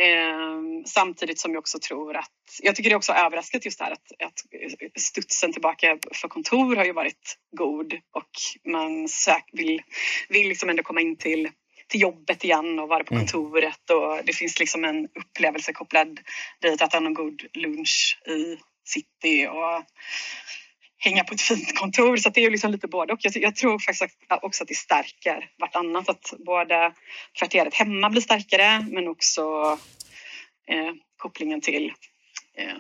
Eh, 0.02 0.62
samtidigt 0.86 1.40
som 1.40 1.54
jag 1.54 1.60
också 1.60 1.80
tror 1.80 2.16
att, 2.16 2.60
jag 2.62 2.76
tycker 2.76 2.90
det 2.90 2.94
är 2.94 2.98
också 2.98 3.14
överraskat 3.14 3.66
just 3.66 3.80
det 3.80 3.86
här 3.86 3.92
att, 3.92 4.12
att 4.26 5.02
studsen 5.02 5.54
tillbaka 5.54 5.98
för 6.12 6.28
kontor 6.28 6.76
har 6.76 6.86
ju 6.86 6.94
varit 6.94 7.38
god 7.58 7.94
och 7.94 8.72
man 8.72 9.08
sök, 9.08 9.50
vill, 9.52 9.82
vill 10.30 10.48
liksom 10.48 10.70
ändå 10.70 10.84
komma 10.84 11.02
in 11.02 11.16
till, 11.16 11.50
till 11.88 12.02
jobbet 12.02 12.44
igen 12.44 12.80
och 12.80 12.88
vara 12.88 13.04
på 13.04 13.14
mm. 13.14 13.26
kontoret 13.26 13.90
och 13.90 14.26
det 14.26 14.34
finns 14.34 14.60
liksom 14.60 14.86
en 14.86 15.06
upplevelse 15.06 15.74
kopplad 15.74 16.20
dit 16.62 16.82
att 16.82 16.94
ha 16.94 17.06
en 17.06 17.14
god 17.14 17.44
lunch 17.54 18.22
i 18.28 18.58
city 18.86 19.48
och 19.48 19.84
hänga 21.02 21.24
på 21.24 21.34
ett 21.34 21.42
fint 21.42 21.80
kontor. 21.80 22.18
Så 22.18 22.30
det 22.30 22.46
är 22.46 22.52
liksom 22.52 22.72
lite 22.72 22.88
både 22.88 23.14
och. 23.14 23.20
Jag, 23.22 23.34
jag, 23.36 23.56
tror 23.56 23.80
faktiskt 23.80 24.18
också 24.42 24.64
att 24.64 24.68
det 24.68 24.76
stärker 24.76 25.50
vartannat. 25.60 26.10
Att 26.10 26.34
både 26.46 26.94
kvarteret 27.34 27.74
hemma 27.74 28.10
blir 28.10 28.22
starkare 28.22 28.86
men 28.90 29.08
också 29.08 29.42
eh, 30.68 30.94
kopplingen 31.18 31.62
till 31.62 31.92
eh, 32.58 32.78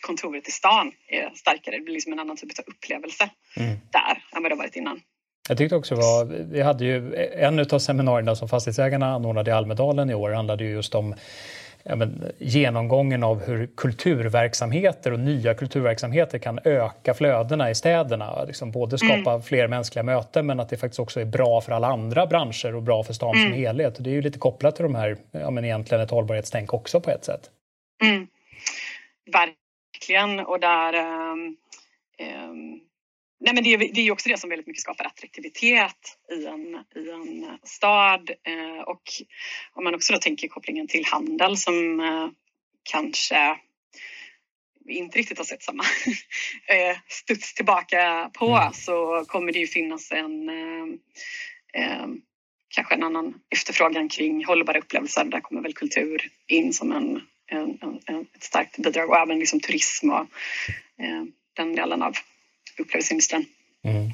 kontoret 0.00 0.48
i 0.48 0.50
stan 0.50 0.92
är 1.08 1.30
starkare. 1.34 1.76
Det 1.76 1.82
blir 1.82 1.94
liksom 1.94 2.12
en 2.12 2.18
annan 2.18 2.36
typ 2.36 2.58
av 2.58 2.64
upplevelse 2.66 3.30
mm. 3.56 3.76
där 3.92 4.24
än 4.36 4.42
vad 4.42 4.52
det 4.52 4.56
varit 4.56 4.76
innan. 4.76 5.00
Jag 5.48 5.58
tyckte 5.58 5.76
också 5.76 5.94
var, 5.94 6.24
vi 6.24 6.62
hade 6.62 6.84
ju 6.84 7.14
en 7.34 7.58
av 7.58 7.78
seminarierna 7.78 8.36
som 8.36 8.48
fastighetsägarna 8.48 9.14
anordnade 9.14 9.50
i 9.50 9.54
Almedalen 9.54 10.10
i 10.10 10.14
år 10.14 10.30
handlade 10.30 10.64
ju 10.64 10.70
just 10.70 10.94
om 10.94 11.14
ja, 11.88 11.96
men, 11.96 12.32
genomgången 12.38 13.22
av 13.22 13.42
hur 13.42 13.66
kulturverksamheter 13.76 15.12
och 15.12 15.20
nya 15.20 15.54
kulturverksamheter 15.54 16.38
kan 16.38 16.58
öka 16.64 17.14
flödena 17.14 17.70
i 17.70 17.74
städerna. 17.74 18.44
Liksom 18.44 18.70
både 18.70 18.98
skapa 18.98 19.30
mm. 19.30 19.42
fler 19.42 19.68
mänskliga 19.68 20.02
möten 20.02 20.46
men 20.46 20.60
att 20.60 20.68
det 20.68 20.76
faktiskt 20.76 21.00
också 21.00 21.20
är 21.20 21.24
bra 21.24 21.60
för 21.60 21.72
alla 21.72 21.86
andra 21.86 22.26
branscher 22.26 22.74
och 22.74 22.82
bra 22.82 23.04
för 23.04 23.12
stan 23.12 23.34
mm. 23.34 23.48
som 23.48 23.58
helhet. 23.58 23.96
Det 23.98 24.10
är 24.10 24.14
ju 24.14 24.22
lite 24.22 24.38
kopplat 24.38 24.76
till 24.76 24.82
de 24.82 24.94
här, 24.94 25.16
ja, 25.30 25.50
men 25.50 25.64
egentligen 25.64 26.04
ett 26.04 26.10
hållbarhetstänk 26.10 26.74
också 26.74 27.00
på 27.00 27.10
ett 27.10 27.24
sätt. 27.24 27.50
Mm. 28.04 28.26
Verkligen 29.32 30.40
och 30.40 30.60
där 30.60 30.94
um, 30.94 31.56
um 32.48 32.80
Nej, 33.38 33.54
men 33.54 33.64
det, 33.64 33.74
är, 33.74 33.78
det 33.78 34.00
är 34.00 34.12
också 34.12 34.28
det 34.28 34.38
som 34.38 34.50
väldigt 34.50 34.66
mycket 34.66 34.82
skapar 34.82 35.04
attraktivitet 35.04 36.18
i 36.32 36.46
en, 36.46 36.84
i 36.96 37.10
en 37.10 37.58
stad. 37.62 38.30
Eh, 38.30 38.80
och 38.80 39.02
om 39.72 39.84
man 39.84 39.94
också 39.94 40.12
då 40.12 40.18
tänker 40.18 40.48
kopplingen 40.48 40.88
till 40.88 41.04
handel 41.06 41.56
som 41.56 42.00
eh, 42.00 42.28
kanske 42.82 43.58
inte 44.88 45.18
riktigt 45.18 45.38
har 45.38 45.44
sett 45.44 45.62
samma 45.62 45.84
eh, 46.66 46.96
studs 47.08 47.54
tillbaka 47.54 48.30
på 48.34 48.48
mm. 48.48 48.72
så 48.72 49.24
kommer 49.28 49.52
det 49.52 49.58
ju 49.58 49.66
finnas 49.66 50.12
en 50.12 50.48
eh, 50.48 50.86
eh, 51.82 52.06
kanske 52.68 52.94
en 52.94 53.02
annan 53.02 53.34
efterfrågan 53.50 54.08
kring 54.08 54.44
hållbara 54.44 54.78
upplevelser. 54.78 55.24
Där 55.24 55.40
kommer 55.40 55.62
väl 55.62 55.74
kultur 55.74 56.28
in 56.46 56.72
som 56.72 56.92
en, 56.92 57.20
en, 57.46 57.78
en 58.06 58.20
ett 58.20 58.42
starkt 58.42 58.76
bidrag 58.76 59.10
och 59.10 59.16
även 59.16 59.38
liksom 59.38 59.60
turism 59.60 60.10
och 60.10 60.26
eh, 60.98 61.24
den 61.52 61.76
delen 61.76 62.02
av 62.02 62.14
upplevelseindustrin. 62.80 63.46
Mm. 63.84 64.10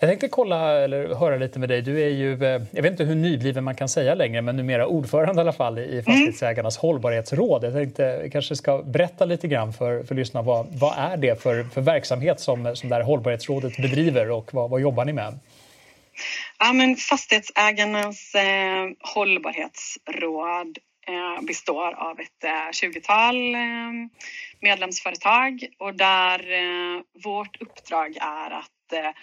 Jag 0.00 0.10
tänkte 0.10 0.28
kolla 0.28 0.80
eller 0.80 1.14
höra 1.14 1.36
lite 1.36 1.58
med 1.58 1.68
dig. 1.68 1.82
Du 1.82 2.02
är 2.02 2.08
ju, 2.08 2.32
eh, 2.32 2.62
jag 2.70 2.82
vet 2.82 2.90
inte 2.90 3.04
hur 3.04 3.14
nybliven 3.14 3.64
man 3.64 3.74
kan 3.74 3.88
säga 3.88 4.14
längre, 4.14 4.42
men 4.42 4.56
numera 4.56 4.86
ordförande 4.86 5.40
i 5.40 5.42
alla 5.42 5.52
fall 5.52 5.78
i 5.78 5.92
mm. 5.92 6.04
Fastighetsägarnas 6.04 6.76
mm. 6.76 6.80
hållbarhetsråd. 6.80 7.64
Jag 7.64 7.72
tänkte 7.72 8.28
kanske 8.32 8.56
ska 8.56 8.82
berätta 8.82 9.24
lite 9.24 9.48
grann 9.48 9.72
för, 9.72 10.02
för 10.02 10.14
lyssnarna. 10.14 10.46
Vad, 10.46 10.66
vad 10.78 10.94
är 10.98 11.16
det 11.16 11.42
för, 11.42 11.64
för 11.64 11.80
verksamhet 11.80 12.40
som, 12.40 12.76
som 12.76 12.88
det 12.88 12.94
här 12.94 13.02
hållbarhetsrådet 13.02 13.76
bedriver 13.76 14.30
och 14.30 14.54
vad, 14.54 14.70
vad 14.70 14.80
jobbar 14.80 15.04
ni 15.04 15.12
med? 15.12 15.38
Ja, 16.58 16.72
men 16.72 16.96
fastighetsägarnas 16.96 18.34
eh, 18.34 18.90
hållbarhetsråd 19.14 20.78
Eh, 21.08 21.42
består 21.42 21.92
av 21.92 22.20
ett 22.20 22.44
eh, 22.44 22.50
20-tal 22.50 23.54
eh, 23.54 23.92
medlemsföretag 24.60 25.66
och 25.78 25.94
där 25.94 26.42
vårt 27.24 27.62
uppdrag 27.62 28.16
är 28.20 28.50
att 28.50 29.14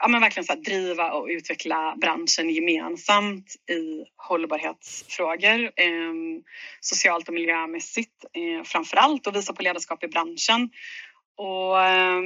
ja, 0.00 0.08
men 0.08 0.20
verkligen 0.20 0.44
så 0.44 0.52
här, 0.52 0.60
driva 0.60 1.12
och 1.12 1.26
utveckla 1.30 1.94
branschen 2.00 2.50
gemensamt 2.50 3.54
i 3.70 4.04
hållbarhetsfrågor, 4.16 5.64
eh, 5.64 6.12
socialt 6.80 7.28
och 7.28 7.34
miljömässigt 7.34 8.24
eh, 8.32 8.64
framför 8.64 8.96
allt 8.96 9.26
och 9.26 9.36
visa 9.36 9.52
på 9.52 9.62
ledarskap 9.62 10.04
i 10.04 10.08
branschen. 10.08 10.70
Och 11.36 11.82
eh, 11.82 12.20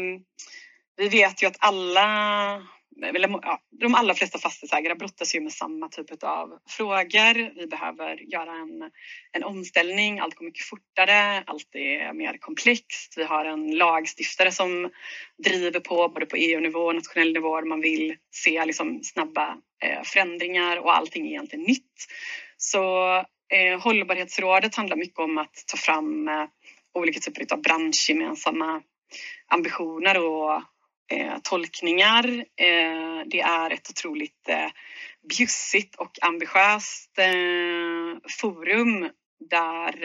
vi 0.96 1.08
vet 1.08 1.42
ju 1.42 1.46
att 1.46 1.56
alla 1.58 2.62
eller, 3.02 3.28
ja, 3.42 3.60
de 3.80 3.94
allra 3.94 4.14
flesta 4.14 4.38
fastighetsägare 4.38 4.94
brottas 4.94 5.34
ju 5.34 5.40
med 5.40 5.52
samma 5.52 5.88
typ 5.88 6.22
av 6.22 6.58
frågor. 6.68 7.54
Vi 7.54 7.66
behöver 7.66 8.16
göra 8.32 8.52
en, 8.52 8.90
en 9.32 9.44
omställning, 9.44 10.18
allt 10.18 10.34
går 10.34 10.44
mycket 10.44 10.64
fortare, 10.64 11.42
allt 11.46 11.74
är 11.74 12.12
mer 12.12 12.38
komplext. 12.38 13.14
Vi 13.16 13.24
har 13.24 13.44
en 13.44 13.70
lagstiftare 13.70 14.52
som 14.52 14.90
driver 15.44 15.80
på 15.80 16.08
både 16.08 16.26
på 16.26 16.36
EU-nivå 16.36 16.80
och 16.80 16.94
nationell 16.94 17.32
nivå. 17.32 17.64
Man 17.64 17.80
vill 17.80 18.16
se 18.30 18.64
liksom, 18.64 19.00
snabba 19.02 19.56
eh, 19.82 20.02
förändringar 20.04 20.76
och 20.76 20.96
allting 20.96 21.26
är 21.26 21.30
egentligen 21.30 21.64
nytt. 21.64 22.06
Så 22.56 23.14
eh, 23.54 23.80
hållbarhetsrådet 23.80 24.74
handlar 24.74 24.96
mycket 24.96 25.18
om 25.18 25.38
att 25.38 25.64
ta 25.66 25.76
fram 25.76 26.28
eh, 26.28 26.44
olika 26.94 27.20
typer 27.20 27.54
av 27.54 27.62
branschgemensamma 27.62 28.82
ambitioner 29.48 30.26
och 30.26 30.62
eh, 31.08 31.38
tolkningar. 31.42 32.28
Eh, 32.56 33.24
det 33.26 33.40
är 33.40 33.70
ett 33.70 33.90
otroligt 33.90 34.48
eh, 34.48 34.70
bjussigt 35.28 35.96
och 35.96 36.18
ambitiöst 36.22 37.18
eh, 37.18 38.30
forum 38.40 39.10
där 39.50 40.04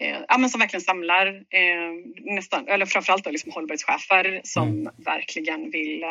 eh, 0.00 0.18
ja, 0.28 0.38
men 0.38 0.50
som 0.50 0.60
verkligen 0.60 0.80
samlar 0.80 1.26
eh, 1.26 2.34
nästan, 2.34 2.68
eller 2.68 2.86
framförallt 2.86 3.24
då 3.24 3.30
liksom 3.30 3.52
hållbarhetschefer 3.52 4.40
som 4.44 4.68
mm. 4.68 4.94
verkligen 4.96 5.70
vill 5.70 6.02
eh, 6.02 6.08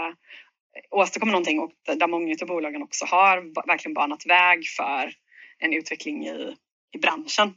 åstadkomma 0.90 1.32
någonting 1.32 1.60
och 1.60 1.72
där 1.98 2.08
många 2.08 2.36
av 2.42 2.48
bolagen 2.48 2.84
också 2.84 3.06
har 3.06 3.68
verkligen 3.68 3.94
banat 3.94 4.26
väg 4.26 4.66
för 4.78 5.14
en 5.60 5.74
utveckling 5.74 6.28
i, 6.28 6.56
i 6.96 6.98
branschen. 6.98 7.54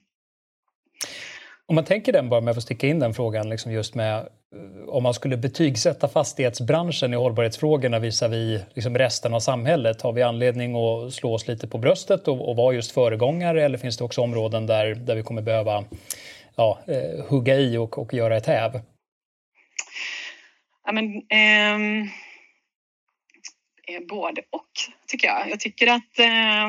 Om 1.67 1.75
man 1.75 1.85
tänker 1.85 2.13
den, 2.13 2.29
bara 2.29 2.41
med 2.41 2.51
att 2.51 2.57
få 2.57 2.61
sticka 2.61 2.87
in 2.87 2.99
den 2.99 3.15
frågan, 3.15 3.51
liksom 3.51 3.73
just 3.73 3.95
med 3.95 4.19
eh, 4.19 4.27
Eh, 4.55 4.89
om 4.89 5.03
man 5.03 5.15
skulle 5.15 5.37
betygsätta 5.37 6.09
fastighetsbranschen 6.09 7.13
i 7.13 7.17
hållbarhetsfrågorna 7.17 7.99
visavi 7.99 8.61
liksom 8.75 8.99
resten 8.99 9.35
av 9.35 9.41
samhället, 9.41 10.03
har 10.03 10.13
vi 10.13 10.23
anledning 10.23 10.77
att 10.77 11.13
slå 11.13 11.35
oss 11.35 11.49
lite 11.49 11.69
på 11.69 11.79
bröstet 11.79 12.29
och, 12.29 12.49
och 12.49 12.57
vara 12.57 12.75
just 12.75 12.93
föregångare 12.93 13.65
eller 13.65 13.79
finns 13.79 13.97
det 13.97 14.05
också 14.05 14.21
områden 14.21 14.67
där, 14.67 14.95
där 14.95 15.17
vi 15.17 15.23
kommer 15.23 15.43
behöva 15.43 15.85
ja, 16.57 16.79
eh, 16.87 17.25
hugga 17.27 17.57
i 17.57 17.77
och, 17.77 17.99
och 17.99 18.15
göra 18.15 18.37
ett 18.37 18.47
häv? 18.47 18.81
Ja, 20.85 20.93
men, 20.93 21.23
ehm, 21.29 22.03
eh, 23.89 24.07
både 24.09 24.43
och, 24.51 24.71
tycker 25.07 25.29
jag. 25.29 25.51
Jag 25.51 25.61
tycker 25.61 25.87
att 25.87 26.19
eh, 26.19 26.69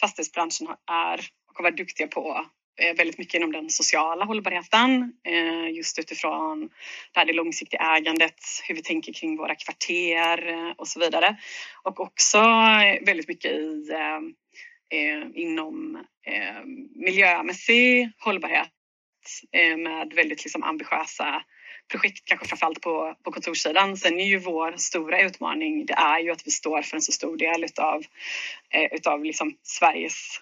fastighetsbranschen 0.00 0.66
är 0.90 1.20
och 1.48 1.56
har 1.56 1.62
varit 1.62 1.76
duktiga 1.76 2.06
på 2.06 2.46
Eh, 2.80 2.94
väldigt 2.94 3.18
mycket 3.18 3.34
inom 3.34 3.52
den 3.52 3.70
sociala 3.70 4.24
hållbarheten 4.24 5.12
eh, 5.24 5.76
just 5.76 5.98
utifrån 5.98 6.60
det, 7.12 7.20
här 7.20 7.26
det 7.26 7.32
långsiktiga 7.32 7.96
ägandet, 7.96 8.40
hur 8.68 8.74
vi 8.74 8.82
tänker 8.82 9.12
kring 9.12 9.36
våra 9.36 9.54
kvarter 9.54 10.48
eh, 10.48 10.70
och 10.76 10.88
så 10.88 11.00
vidare. 11.00 11.36
Och 11.82 12.00
också 12.00 12.38
väldigt 13.02 13.28
mycket 13.28 13.52
i, 13.52 13.90
inom 15.34 16.04
miljömässig 16.94 18.10
hållbarhet 18.18 18.70
med 19.76 20.12
väldigt 20.14 20.44
liksom 20.44 20.62
ambitiösa 20.62 21.42
projekt, 21.90 22.24
kanske 22.24 22.48
framförallt 22.48 22.80
på, 22.80 23.14
på 23.24 23.32
kontorssidan. 23.32 23.96
Sen 23.96 24.20
är 24.20 24.24
ju 24.24 24.38
vår 24.38 24.74
stora 24.76 25.20
utmaning, 25.20 25.86
det 25.86 25.94
är 25.94 26.20
ju 26.20 26.30
att 26.30 26.46
vi 26.46 26.50
står 26.50 26.82
för 26.82 26.96
en 26.96 27.02
så 27.02 27.12
stor 27.12 27.36
del 27.36 27.64
utav, 27.64 28.02
utav 28.92 29.24
liksom 29.24 29.56
Sveriges 29.62 30.40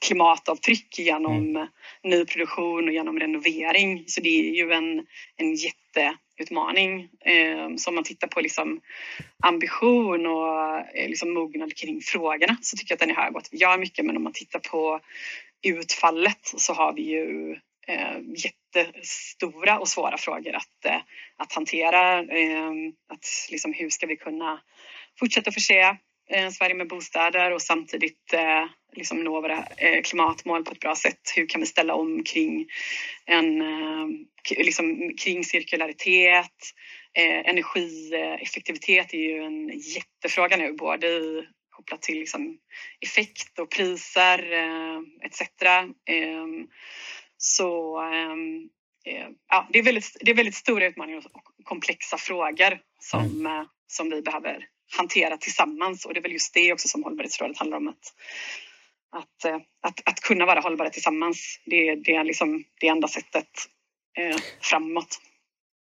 klimatavtryck 0.00 0.98
genom 0.98 1.36
mm. 1.36 1.66
nyproduktion 2.04 2.88
och 2.88 2.94
genom 2.94 3.20
renovering. 3.20 4.04
Så 4.06 4.20
det 4.20 4.28
är 4.28 4.54
ju 4.54 4.72
en, 4.72 5.06
en 5.36 5.54
jätteutmaning. 5.54 7.00
Eh, 7.20 7.76
så 7.76 7.90
om 7.90 7.94
man 7.94 8.04
tittar 8.04 8.28
på 8.28 8.40
liksom 8.40 8.80
ambition 9.42 10.26
och 10.26 10.78
eh, 10.78 11.08
liksom 11.08 11.34
mognad 11.34 11.76
kring 11.76 12.00
frågorna 12.00 12.56
så 12.62 12.76
tycker 12.76 12.92
jag 12.92 12.96
att 12.96 13.00
den 13.00 13.10
är 13.10 13.22
hög 13.22 13.32
och 13.32 13.40
att 13.40 13.52
vi 13.52 13.58
gör 13.58 13.78
mycket. 13.78 14.04
Men 14.04 14.16
om 14.16 14.22
man 14.22 14.32
tittar 14.32 14.58
på 14.58 15.00
utfallet 15.62 16.52
så 16.56 16.72
har 16.72 16.92
vi 16.92 17.02
ju 17.02 17.52
eh, 17.88 18.18
jättestora 18.36 19.78
och 19.78 19.88
svåra 19.88 20.18
frågor 20.18 20.56
att, 20.56 20.84
eh, 20.84 21.00
att 21.36 21.52
hantera. 21.52 22.18
Eh, 22.18 22.70
att 23.08 23.26
liksom, 23.50 23.72
hur 23.72 23.90
ska 23.90 24.06
vi 24.06 24.16
kunna 24.16 24.60
fortsätta 25.18 25.52
förse 25.52 25.96
Sverige 26.52 26.74
med 26.74 26.88
bostäder 26.88 27.50
och 27.50 27.62
samtidigt 27.62 28.32
eh, 28.32 28.64
liksom 28.96 29.24
nå 29.24 29.40
våra 29.40 29.64
eh, 29.76 30.02
klimatmål 30.02 30.64
på 30.64 30.72
ett 30.72 30.80
bra 30.80 30.96
sätt. 30.96 31.20
Hur 31.36 31.46
kan 31.46 31.60
vi 31.60 31.66
ställa 31.66 31.94
om 31.94 32.24
kring, 32.24 32.66
en, 33.26 33.62
eh, 33.62 34.08
liksom, 34.58 35.16
kring 35.16 35.44
cirkularitet? 35.44 36.56
Eh, 37.14 37.48
energieffektivitet 37.48 39.14
är 39.14 39.18
ju 39.18 39.42
en 39.42 39.68
jättefråga 39.68 40.56
nu, 40.56 40.72
både 40.72 41.06
i 41.06 41.46
kopplat 41.78 42.02
till 42.02 42.18
liksom 42.18 42.58
effekt 43.00 43.58
och 43.58 43.70
priser 43.70 44.52
eh, 44.52 44.98
etc. 45.22 45.40
Eh, 45.62 46.46
så 47.36 48.00
ehm, 48.00 48.68
eh, 49.06 49.28
ja, 49.48 49.68
det, 49.72 49.78
är 49.78 49.82
väldigt, 49.82 50.16
det 50.20 50.30
är 50.30 50.34
väldigt 50.34 50.54
stora 50.54 50.86
utmaningar 50.86 51.18
och 51.18 51.64
komplexa 51.64 52.18
frågor 52.18 52.78
som, 53.00 53.20
mm. 53.20 53.46
Eh, 53.46 53.66
som 53.86 54.10
vi 54.10 54.22
behöver 54.22 54.66
hantera 54.96 55.36
tillsammans 55.36 56.04
och 56.04 56.14
det 56.14 56.20
är 56.20 56.22
väl 56.22 56.32
just 56.32 56.54
det 56.54 56.72
också 56.72 56.88
som 56.88 57.04
hållbarhetsrådet 57.04 57.58
handlar 57.58 57.76
om 57.76 57.88
att 57.88 58.14
att, 59.10 59.44
eh, 59.44 59.56
att, 59.82 60.00
att 60.04 60.20
kunna 60.20 60.46
vara 60.46 60.60
hållbara 60.60 60.90
tillsammans. 60.90 61.60
Det, 61.64 61.94
det 61.94 62.14
är 62.14 62.24
liksom 62.24 62.64
det 62.80 62.88
enda 62.88 63.08
sättet 63.08 63.48
eh, 64.18 64.36
framåt. 64.60 65.20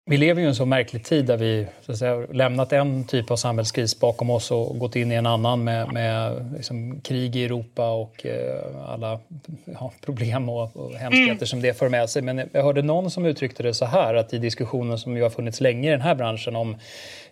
Vi 0.04 0.16
lever 0.16 0.40
ju 0.40 0.46
i 0.46 0.48
en 0.48 0.54
så 0.54 0.66
märklig 0.66 1.04
tid 1.04 1.24
där 1.24 1.36
vi 1.36 1.66
så 1.80 1.92
att 1.92 1.98
säga, 1.98 2.26
lämnat 2.32 2.72
en 2.72 3.04
typ 3.04 3.30
av 3.30 3.36
samhällskris 3.36 4.00
bakom 4.00 4.30
oss 4.30 4.50
och 4.50 4.78
gått 4.78 4.96
in 4.96 5.12
i 5.12 5.14
en 5.14 5.26
annan 5.26 5.64
med, 5.64 5.92
med 5.92 6.50
liksom 6.56 7.00
krig 7.00 7.36
i 7.36 7.44
Europa 7.44 7.90
och 7.90 8.26
eh, 8.26 8.88
alla 8.88 9.20
ja, 9.64 9.92
problem 10.00 10.48
och, 10.48 10.76
och 10.76 10.94
hemskheter 10.94 11.32
mm. 11.32 11.46
som 11.46 11.62
det 11.62 11.74
för 11.78 11.88
med 11.88 12.10
sig. 12.10 12.22
Men 12.22 12.48
jag 12.52 12.62
hörde 12.62 12.82
någon 12.82 13.10
som 13.10 13.26
uttryckte 13.26 13.62
det 13.62 13.74
så 13.74 13.84
här 13.84 14.14
att 14.14 14.32
i 14.32 14.38
diskussionen 14.38 14.98
som 14.98 15.16
ju 15.16 15.22
har 15.22 15.30
funnits 15.30 15.60
länge 15.60 15.88
i 15.88 15.92
den 15.92 16.00
här 16.00 16.14
branschen 16.14 16.56
om 16.56 16.76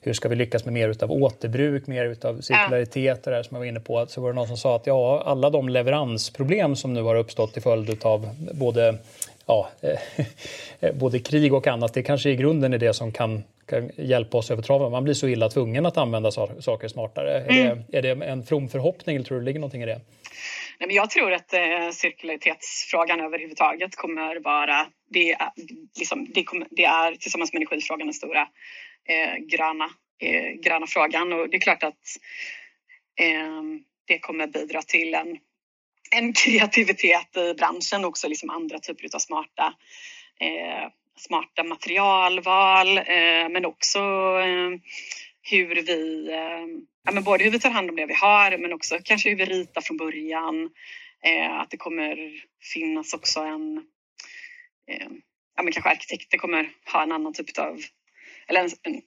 hur 0.01 0.13
ska 0.13 0.29
vi 0.29 0.37
lyckas 0.37 0.65
med 0.65 0.75
mer 0.75 0.89
utav 0.89 1.13
återbruk, 1.13 1.87
mer 1.87 2.05
utav 2.05 2.41
cirkularitet 2.41 3.27
och 3.27 3.31
det 3.31 3.37
här 3.37 3.43
som 3.43 3.55
jag 3.55 3.61
var 3.61 3.67
inne 3.67 3.81
på, 3.81 4.07
så 4.09 4.21
var 4.21 4.29
det 4.29 4.35
någon 4.35 4.49
som 4.49 4.57
sa 4.57 4.77
att 4.77 4.87
ja, 4.87 5.23
alla 5.27 5.51
de 5.51 5.69
leveransproblem 5.69 6.77
som 6.77 6.95
nu 6.95 7.03
har 7.03 7.15
uppstått 7.15 7.53
till 7.53 7.63
följd 7.63 8.05
av 8.05 8.29
både 8.53 8.99
ja, 9.51 9.71
eh, 10.81 10.93
både 10.95 11.19
krig 11.19 11.55
och 11.55 11.67
annat, 11.67 11.95
det 11.95 12.03
kanske 12.03 12.31
i 12.31 12.37
grunden 12.37 12.73
är 12.73 12.79
det 12.79 12.95
som 12.95 13.13
kan, 13.13 13.45
kan 13.67 13.91
hjälpa 13.97 14.39
oss 14.39 14.51
över 14.51 14.63
traven. 14.63 14.93
Man 14.93 15.05
blir 15.05 15.15
så 15.15 15.29
illa 15.29 15.49
tvungen 15.49 15.87
att 15.87 15.97
använda 15.97 16.31
saker 16.61 16.89
smartare. 16.89 17.41
Mm. 17.41 17.67
Är, 17.93 18.03
det, 18.03 18.09
är 18.09 18.17
det 18.17 18.27
en 18.27 18.43
from 18.47 18.69
förhoppning 18.69 19.17
eller 19.17 19.27
tror 19.27 19.39
du 19.39 19.45
det 19.45 19.47
ligger 19.47 19.61
någonting 19.61 19.83
i 19.83 19.87
det? 19.87 20.01
Nej, 20.79 20.87
men 20.87 20.97
jag 20.97 21.11
tror 21.11 21.33
att 21.33 21.53
eh, 21.53 21.91
cirkularitetsfrågan 21.93 23.21
överhuvudtaget 23.21 23.97
kommer 23.97 24.41
vara, 24.41 24.87
det 25.11 25.33
är, 25.33 25.51
liksom, 25.99 26.27
det, 26.35 26.45
kommer, 26.45 26.67
det 26.71 26.85
är 26.85 27.15
tillsammans 27.15 27.53
med 27.53 27.63
energifrågan 27.63 28.07
den 28.07 28.15
stora 28.15 28.49
eh, 29.09 29.37
gröna, 29.39 29.91
eh, 30.19 30.61
gröna 30.65 30.87
frågan 30.87 31.33
och 31.33 31.51
det 31.51 31.57
är 31.57 31.61
klart 31.61 31.83
att 31.83 32.05
eh, 33.21 33.63
det 34.07 34.19
kommer 34.19 34.47
bidra 34.47 34.83
till 34.83 35.15
en 35.15 35.39
en 36.11 36.33
kreativitet 36.33 37.37
i 37.37 37.55
branschen 37.55 38.05
också, 38.05 38.29
liksom 38.29 38.51
andra 38.51 38.79
typer 38.79 39.15
av 39.15 39.19
smarta, 39.19 39.75
eh, 40.41 40.91
smarta 41.17 41.65
materialval, 41.65 42.99
eh, 42.99 43.49
men 43.51 43.65
också 43.65 43.99
eh, 44.39 44.71
hur 45.43 45.83
vi, 45.83 46.29
eh, 46.33 46.83
ja, 47.05 47.13
men 47.13 47.25
både 47.25 47.45
hur 47.45 47.51
vi 47.51 47.61
tar 47.61 47.71
hand 47.71 47.91
om 47.91 47.97
det 47.97 48.07
vi 48.07 48.15
har, 48.15 48.59
men 48.59 48.73
också 48.73 48.99
kanske 49.05 49.29
hur 49.31 49.37
vi 49.37 49.45
ritar 49.45 49.81
från 49.81 49.97
början. 49.97 50.71
Eh, 51.25 51.61
att 51.61 51.71
det 51.71 51.77
kommer 51.77 52.45
finnas 52.73 53.15
också 53.15 53.41
en, 53.41 53.77
eh, 54.91 55.09
ja 55.57 55.63
men 55.63 55.73
kanske 55.73 55.91
arkitekter 55.91 56.39
kommer 56.39 56.71
ha 56.93 57.03
en 57.03 57.13
annan 57.13 57.33
typ 57.33 57.59
av, 57.59 57.81
eller 58.47 58.61
en, 58.61 58.71
en, 58.83 59.03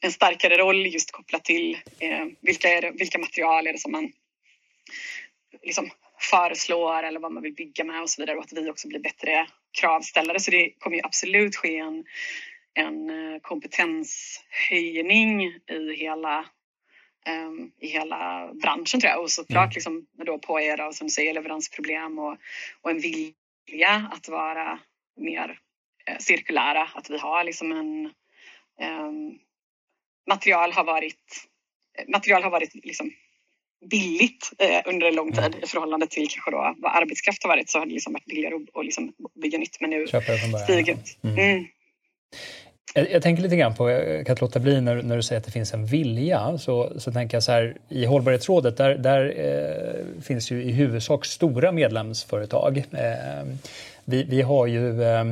en 0.00 0.12
starkare 0.12 0.56
roll 0.56 0.86
just 0.86 1.10
kopplat 1.10 1.44
till 1.44 1.78
eh, 1.98 2.26
vilka, 2.40 2.68
är 2.68 2.82
det, 2.82 2.90
vilka 2.90 3.18
material 3.18 3.66
är 3.66 3.72
det 3.72 3.78
som 3.78 3.92
man 3.92 4.12
liksom 5.62 5.90
föreslår 6.30 7.02
eller 7.02 7.20
vad 7.20 7.32
man 7.32 7.42
vill 7.42 7.54
bygga 7.54 7.84
med 7.84 8.02
och 8.02 8.10
så 8.10 8.22
vidare 8.22 8.36
och 8.36 8.44
att 8.44 8.52
vi 8.52 8.70
också 8.70 8.88
blir 8.88 9.00
bättre 9.00 9.46
kravställare. 9.80 10.40
Så 10.40 10.50
det 10.50 10.70
kommer 10.78 10.96
ju 10.96 11.02
absolut 11.04 11.56
ske 11.56 11.78
en, 11.78 12.04
en 12.74 13.10
eh, 13.10 13.40
kompetenshöjning 13.40 15.44
i 15.44 15.94
hela 15.96 16.46
um, 17.28 17.72
i 17.80 17.88
hela 17.88 18.50
branschen 18.54 19.00
tror 19.00 19.10
jag 19.10 19.22
och 19.22 19.30
såklart 19.30 19.64
mm. 19.64 19.74
liksom 19.74 20.06
då 20.26 20.38
på 20.38 20.60
er 20.60 20.80
av 20.80 20.92
som 20.92 21.06
du 21.06 21.10
säger 21.10 21.34
leveransproblem 21.34 22.18
och, 22.18 22.36
och 22.80 22.90
en 22.90 23.00
vilja 23.00 24.10
att 24.12 24.28
vara 24.28 24.78
mer 25.16 25.58
eh, 26.06 26.18
cirkulära, 26.18 26.88
att 26.94 27.10
vi 27.10 27.18
har 27.18 27.44
liksom 27.44 27.72
en 27.72 28.12
um, 28.90 29.38
material 30.28 30.72
har 30.72 30.84
varit 30.84 31.48
material 32.08 32.42
har 32.42 32.50
varit 32.50 32.74
liksom 32.74 33.10
billigt 33.92 34.44
eh, 34.58 34.90
under 34.90 35.06
en 35.08 35.14
lång 35.14 35.32
tid 35.32 35.54
i 35.62 35.66
förhållande 35.66 36.06
till 36.06 36.26
kanske 36.30 36.50
då 36.50 36.74
vad 36.78 36.92
arbetskraft 37.02 37.42
har 37.42 37.48
varit 37.48 37.70
så 37.70 37.78
har 37.78 37.86
det 37.86 37.92
liksom 37.92 38.12
varit 38.12 38.24
billigare 38.24 38.54
att, 38.54 38.76
att 38.78 38.84
liksom 38.84 39.12
bygga 39.42 39.58
nytt 39.58 39.76
men 39.80 39.90
nu 39.90 40.06
stiger 40.64 40.96
mm. 41.22 41.38
mm. 41.38 41.64
Jag, 42.94 43.10
jag, 43.10 43.22
tänker 43.22 43.42
lite 43.42 43.56
grann 43.56 43.74
på, 43.74 43.90
jag 43.90 44.26
kan 44.26 44.32
inte 44.32 44.44
låta 44.44 44.60
bli 44.60 44.80
när, 44.80 45.02
när 45.02 45.16
du 45.16 45.22
säger 45.22 45.40
att 45.40 45.44
det 45.44 45.52
finns 45.52 45.74
en 45.74 45.86
vilja, 45.86 46.58
så, 46.58 47.00
så 47.00 47.12
tänker 47.12 47.36
jag 47.36 47.42
så 47.42 47.52
här, 47.52 47.76
i 47.88 48.04
hållbarhetsrådet 48.04 48.76
där, 48.76 48.94
där 48.94 49.34
eh, 49.38 50.22
finns 50.22 50.52
ju 50.52 50.62
i 50.62 50.72
huvudsak 50.72 51.24
stora 51.24 51.72
medlemsföretag. 51.72 52.78
Eh, 52.78 53.42
vi, 54.04 54.22
vi 54.22 54.42
har 54.42 54.66
ju, 54.66 55.02
eh, 55.02 55.24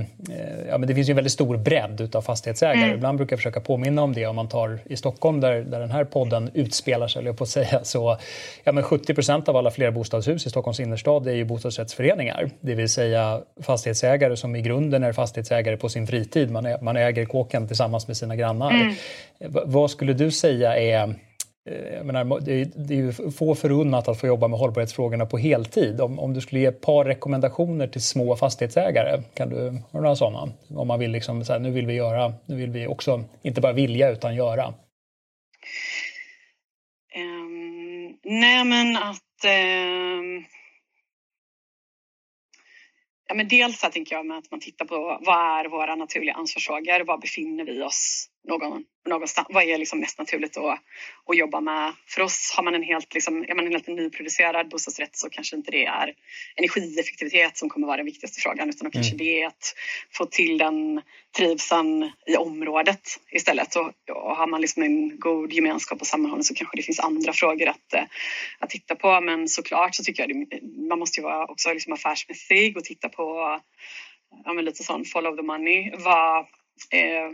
ja, 0.68 0.78
men 0.78 0.87
det 0.87 0.94
finns 0.94 1.09
ju 1.09 1.12
en 1.12 1.16
väldigt 1.16 1.33
stor 1.33 1.56
bredd 1.56 2.00
utav 2.00 2.22
fastighetsägare. 2.22 2.85
Mm. 2.85 2.94
Ibland 2.94 3.18
brukar 3.18 3.33
jag 3.33 3.38
försöka 3.38 3.61
påminna 3.61 4.02
om 4.02 4.12
det 4.12 4.26
om 4.26 4.37
man 4.37 4.48
tar 4.48 4.78
i 4.85 4.96
Stockholm 4.96 5.40
där, 5.40 5.54
där 5.54 5.80
den 5.80 5.90
här 5.90 6.04
podden 6.04 6.50
utspelar 6.54 7.09
sig, 7.09 7.24
jag 7.24 7.37
på 7.37 7.44
att 7.44 7.50
säga, 7.50 7.85
så 7.85 8.16
ja, 8.64 8.72
men 8.72 8.85
70 8.85 9.14
procent 9.14 9.48
av 9.48 9.56
alla 9.56 9.70
flerbostadshus 9.70 10.46
i 10.46 10.50
Stockholms 10.50 10.80
innerstad 10.80 11.26
är 11.26 11.33
ju 11.33 11.44
bostadsrättsföreningar. 11.44 12.50
Det 12.61 12.74
vill 12.74 12.88
säga 12.88 13.40
fastighetsägare 13.62 14.37
som 14.37 14.56
i 14.56 14.62
grunden 14.62 15.04
är 15.04 15.12
fastighetsägare 15.12 15.76
på 15.76 15.88
sin 15.88 16.06
fritid. 16.06 16.50
Man, 16.50 16.66
är, 16.66 16.80
man 16.80 16.96
äger 16.96 17.24
kåken 17.24 17.66
tillsammans 17.66 18.09
med 18.09 18.16
sina 18.16 18.37
grannar. 18.37 18.70
Mm. 18.70 18.94
Vad 19.66 19.90
skulle 19.90 20.12
du 20.12 20.30
säga 20.30 20.76
är 20.76 20.90
Eh, 21.00 21.14
Eh, 21.68 21.94
jag 21.94 22.07
menar, 22.07 22.40
det, 22.40 22.53
är, 22.53 22.92
ju 22.92 23.12
få 23.31 23.55
förunnat 23.55 24.09
att 24.09 24.20
få 24.20 24.27
jobba 24.27 24.49
med 24.49 24.59
hållbarhetsfrågorna 24.59 25.27
på 25.27 25.38
heltid. 25.38 26.01
Om, 26.01 26.18
om 26.18 26.35
du 26.35 26.40
skulle 26.40 26.61
ge 26.61 26.66
ett 26.66 26.81
par 26.81 27.05
rekommendationer 27.05 27.87
till 27.87 28.03
små 28.03 28.37
fastighetsägare, 28.37 29.23
kan 29.35 29.49
du 29.49 29.70
ha 29.70 30.01
några 30.01 30.16
sådana? 30.16 30.53
Om 30.68 30.88
man 30.88 30.99
vill 30.99 31.11
liksom, 31.11 31.44
så 31.44 31.53
här, 31.53 31.61
nu 31.61 31.70
vill 31.70 31.87
vi 31.87 31.94
göra, 31.94 32.35
nu 32.46 32.57
vill 32.57 32.70
vi 32.70 32.87
också 32.87 33.25
inte 33.42 33.61
bara 33.61 33.73
vilja 33.73 34.11
utan 34.11 34.35
göra. 34.35 34.75
Um, 37.16 38.18
nej 38.25 38.64
men 38.64 38.96
att 38.96 39.44
um, 39.44 40.44
Ja, 43.31 43.35
men 43.35 43.49
dels 43.49 43.81
så 43.81 43.90
tänker 43.90 44.16
jag 44.16 44.27
med 44.27 44.38
att 44.38 44.51
man 44.51 44.61
tittar 44.61 44.85
på 44.85 45.18
vad 45.20 45.61
är 45.61 45.68
våra 45.68 45.94
naturliga 45.94 46.35
ansvarsfrågor? 46.35 47.05
Var 47.05 47.18
befinner 47.18 47.64
vi 47.64 47.83
oss 47.83 48.29
någon, 48.48 48.85
någonstans? 49.09 49.46
Vad 49.50 49.64
är 49.64 49.79
liksom 49.79 50.00
mest 50.00 50.18
naturligt 50.18 50.57
att, 50.57 50.79
att 51.26 51.37
jobba 51.37 51.61
med? 51.61 51.92
För 52.07 52.22
oss 52.22 52.53
har 52.57 52.62
man 52.62 52.74
en 52.74 52.83
helt, 52.83 53.14
liksom, 53.14 53.44
är 53.48 53.55
man 53.55 53.66
en 53.66 53.72
helt 53.72 53.87
nyproducerad 53.87 54.68
bostadsrätt 54.68 55.16
så 55.16 55.31
kanske 55.31 55.57
inte 55.57 55.70
det 55.70 55.85
är 55.85 56.14
energieffektivitet 56.57 57.57
som 57.57 57.68
kommer 57.68 57.87
vara 57.87 57.96
den 57.96 58.07
viktigaste 58.07 58.40
frågan 58.40 58.68
utan 58.68 58.81
mm. 58.81 58.92
kanske 58.92 59.16
det 59.16 59.42
är 59.42 59.46
att 59.46 59.74
få 60.12 60.26
till 60.26 60.59
den 60.59 61.03
trivseln 61.37 62.11
i 62.26 62.37
området 62.37 63.20
istället. 63.31 63.76
Och, 63.76 63.92
och 64.11 64.37
har 64.37 64.46
man 64.46 64.61
liksom 64.61 64.83
en 64.83 65.18
god 65.18 65.53
gemenskap 65.53 66.00
och 66.00 66.07
sammanhållning 66.07 66.44
så 66.44 66.55
kanske 66.55 66.76
det 66.76 66.83
finns 66.83 67.00
andra 67.00 67.33
frågor 67.33 67.68
att, 67.68 67.94
eh, 67.94 68.05
att 68.59 68.70
titta 68.70 68.94
på. 68.94 69.20
Men 69.20 69.48
såklart 69.48 69.94
så 69.94 70.05
tycker 70.05 70.29
jag 70.29 70.46
det, 70.50 70.61
man 70.88 70.98
måste 70.98 71.20
ju 71.20 71.24
vara 71.24 71.46
också 71.46 71.72
liksom 71.72 71.92
affärsmässig 71.92 72.76
och 72.76 72.85
titta 72.85 73.09
på 73.09 73.61
ja, 74.44 74.53
lite 74.53 74.83
sån 74.83 75.05
follow 75.05 75.37
the 75.37 75.42
money. 75.42 75.92
Vad, 75.96 76.38
eh, 76.90 77.31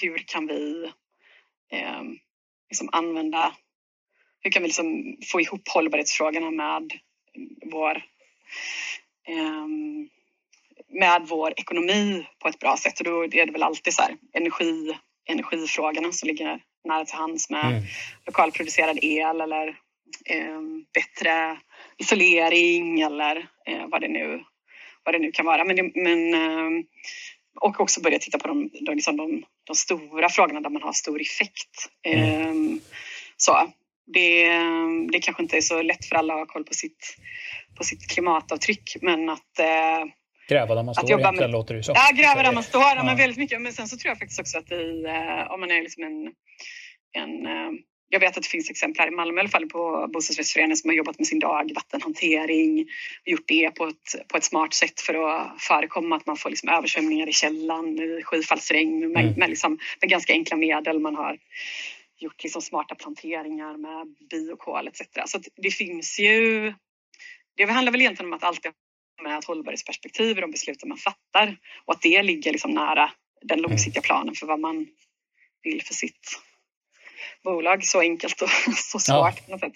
hur 0.00 0.18
kan 0.18 0.46
vi 0.46 0.92
eh, 1.72 2.02
liksom 2.70 2.88
använda, 2.92 3.54
hur 4.40 4.50
kan 4.50 4.62
vi 4.62 4.68
liksom 4.68 5.16
få 5.32 5.40
ihop 5.40 5.68
hållbarhetsfrågorna 5.68 6.50
med 6.50 6.92
vår 7.72 7.96
eh, 9.28 9.66
med 10.88 11.26
vår 11.28 11.52
ekonomi 11.56 12.26
på 12.38 12.48
ett 12.48 12.58
bra 12.58 12.76
sätt 12.76 12.98
och 13.00 13.04
då 13.04 13.24
är 13.24 13.46
det 13.46 13.52
väl 13.52 13.62
alltid 13.62 13.94
så 13.94 14.02
här, 14.02 14.16
energi, 14.32 14.98
energifrågorna 15.28 16.12
som 16.12 16.26
ligger 16.26 16.60
nära 16.84 17.04
till 17.04 17.16
hands 17.16 17.50
med 17.50 17.66
mm. 17.66 17.82
lokalproducerad 18.26 18.98
el 19.02 19.40
eller 19.40 19.68
eh, 20.24 20.60
bättre 20.94 21.58
isolering 21.98 23.00
eller 23.00 23.36
eh, 23.66 23.86
vad, 23.88 24.00
det 24.00 24.08
nu, 24.08 24.44
vad 25.04 25.14
det 25.14 25.18
nu 25.18 25.32
kan 25.32 25.46
vara. 25.46 25.64
Men, 25.64 25.76
det, 25.76 25.90
men 25.94 26.34
eh, 26.34 26.84
och 27.60 27.80
också 27.80 28.00
börja 28.00 28.18
titta 28.18 28.38
på 28.38 28.48
de, 28.48 28.70
de, 28.72 28.94
liksom 28.94 29.16
de, 29.16 29.44
de 29.64 29.76
stora 29.76 30.28
frågorna 30.28 30.60
där 30.60 30.70
man 30.70 30.82
har 30.82 30.92
stor 30.92 31.20
effekt. 31.20 31.88
Mm. 32.06 32.50
Um, 32.50 32.80
så 33.36 33.72
det, 34.06 34.48
det 35.12 35.18
kanske 35.22 35.42
inte 35.42 35.56
är 35.56 35.60
så 35.60 35.82
lätt 35.82 36.04
för 36.04 36.16
alla 36.16 36.34
att 36.34 36.40
ha 36.40 36.46
koll 36.46 36.64
på 36.64 36.74
sitt, 36.74 37.16
på 37.76 37.84
sitt 37.84 38.10
klimatavtryck 38.10 38.96
men 39.00 39.28
att 39.28 39.60
uh, 39.60 40.12
Gräva 40.48 40.74
där 40.74 40.82
man 40.82 40.94
står 40.94 41.10
egentligen 41.10 41.36
med, 41.36 41.50
låter 41.50 41.74
det 41.74 41.82
så. 41.82 41.92
Ja, 41.94 42.10
gräva 42.14 42.42
där 42.42 42.52
man 42.52 42.62
står. 42.62 42.82
Ja. 42.82 43.02
Men 43.04 43.16
väldigt 43.16 43.38
mycket. 43.38 43.60
Men 43.60 43.72
sen 43.72 43.88
så 43.88 43.96
tror 43.96 44.10
jag 44.10 44.18
faktiskt 44.18 44.40
också 44.40 44.58
att 44.58 44.72
i, 44.72 45.04
uh, 45.06 45.52
om 45.52 45.60
man 45.60 45.70
är 45.70 45.82
liksom 45.82 46.02
en, 46.02 46.32
en 47.22 47.46
uh, 47.46 47.72
jag 48.12 48.20
vet 48.20 48.36
att 48.36 48.42
det 48.42 48.48
finns 48.48 48.70
exempel 48.70 49.00
här 49.00 49.08
i 49.08 49.14
Malmö 49.14 49.38
i 49.38 49.40
alla 49.40 49.48
fall 49.48 49.68
på 49.68 50.08
bostadsrättsföreningar 50.12 50.76
som 50.76 50.90
har 50.90 50.94
jobbat 50.94 51.18
med 51.18 51.26
sin 51.26 51.38
dagvattenhantering 51.38 52.80
och 53.22 53.28
gjort 53.28 53.48
det 53.48 53.70
på 53.70 53.86
ett, 53.86 54.28
på 54.28 54.36
ett 54.36 54.44
smart 54.44 54.74
sätt 54.74 55.00
för 55.00 55.14
att 55.14 55.62
förekomma 55.62 56.16
att 56.16 56.26
man 56.26 56.36
får 56.36 56.50
liksom 56.50 56.68
översvämningar 56.68 57.28
i 57.28 57.32
källan, 57.32 57.98
skyfallsregn 58.24 59.12
med, 59.12 59.24
mm. 59.24 59.38
med, 59.38 59.48
liksom, 59.48 59.78
med 60.00 60.10
ganska 60.10 60.32
enkla 60.32 60.56
medel. 60.56 61.00
Man 61.00 61.14
har 61.14 61.38
gjort 62.18 62.42
liksom 62.42 62.62
smarta 62.62 62.94
planteringar 62.94 63.76
med 63.76 64.14
biokol 64.30 64.88
etc. 64.88 65.00
Så 65.26 65.40
det 65.56 65.70
finns 65.70 66.18
ju, 66.20 66.72
det 67.56 67.64
handlar 67.64 67.92
väl 67.92 68.00
egentligen 68.00 68.32
om 68.32 68.36
att 68.36 68.44
alltid 68.44 68.72
med 69.22 69.38
ett 69.38 69.44
hållbarhetsperspektiv 69.44 70.38
i 70.38 70.40
de 70.40 70.50
besluten 70.50 70.88
man 70.88 70.98
fattar 70.98 71.56
och 71.84 71.94
att 71.94 72.02
det 72.02 72.22
ligger 72.22 72.52
liksom 72.52 72.70
nära 72.70 73.12
den 73.42 73.60
långsiktiga 73.60 74.02
planen 74.02 74.34
för 74.34 74.46
vad 74.46 74.60
man 74.60 74.86
vill 75.62 75.82
för 75.82 75.94
sitt 75.94 76.42
bolag 77.44 77.84
så 77.84 78.00
enkelt 78.00 78.42
och 78.42 78.48
så 78.76 78.98
svårt 78.98 79.34
ja. 79.46 79.58
på 79.58 79.66
något. 79.66 79.72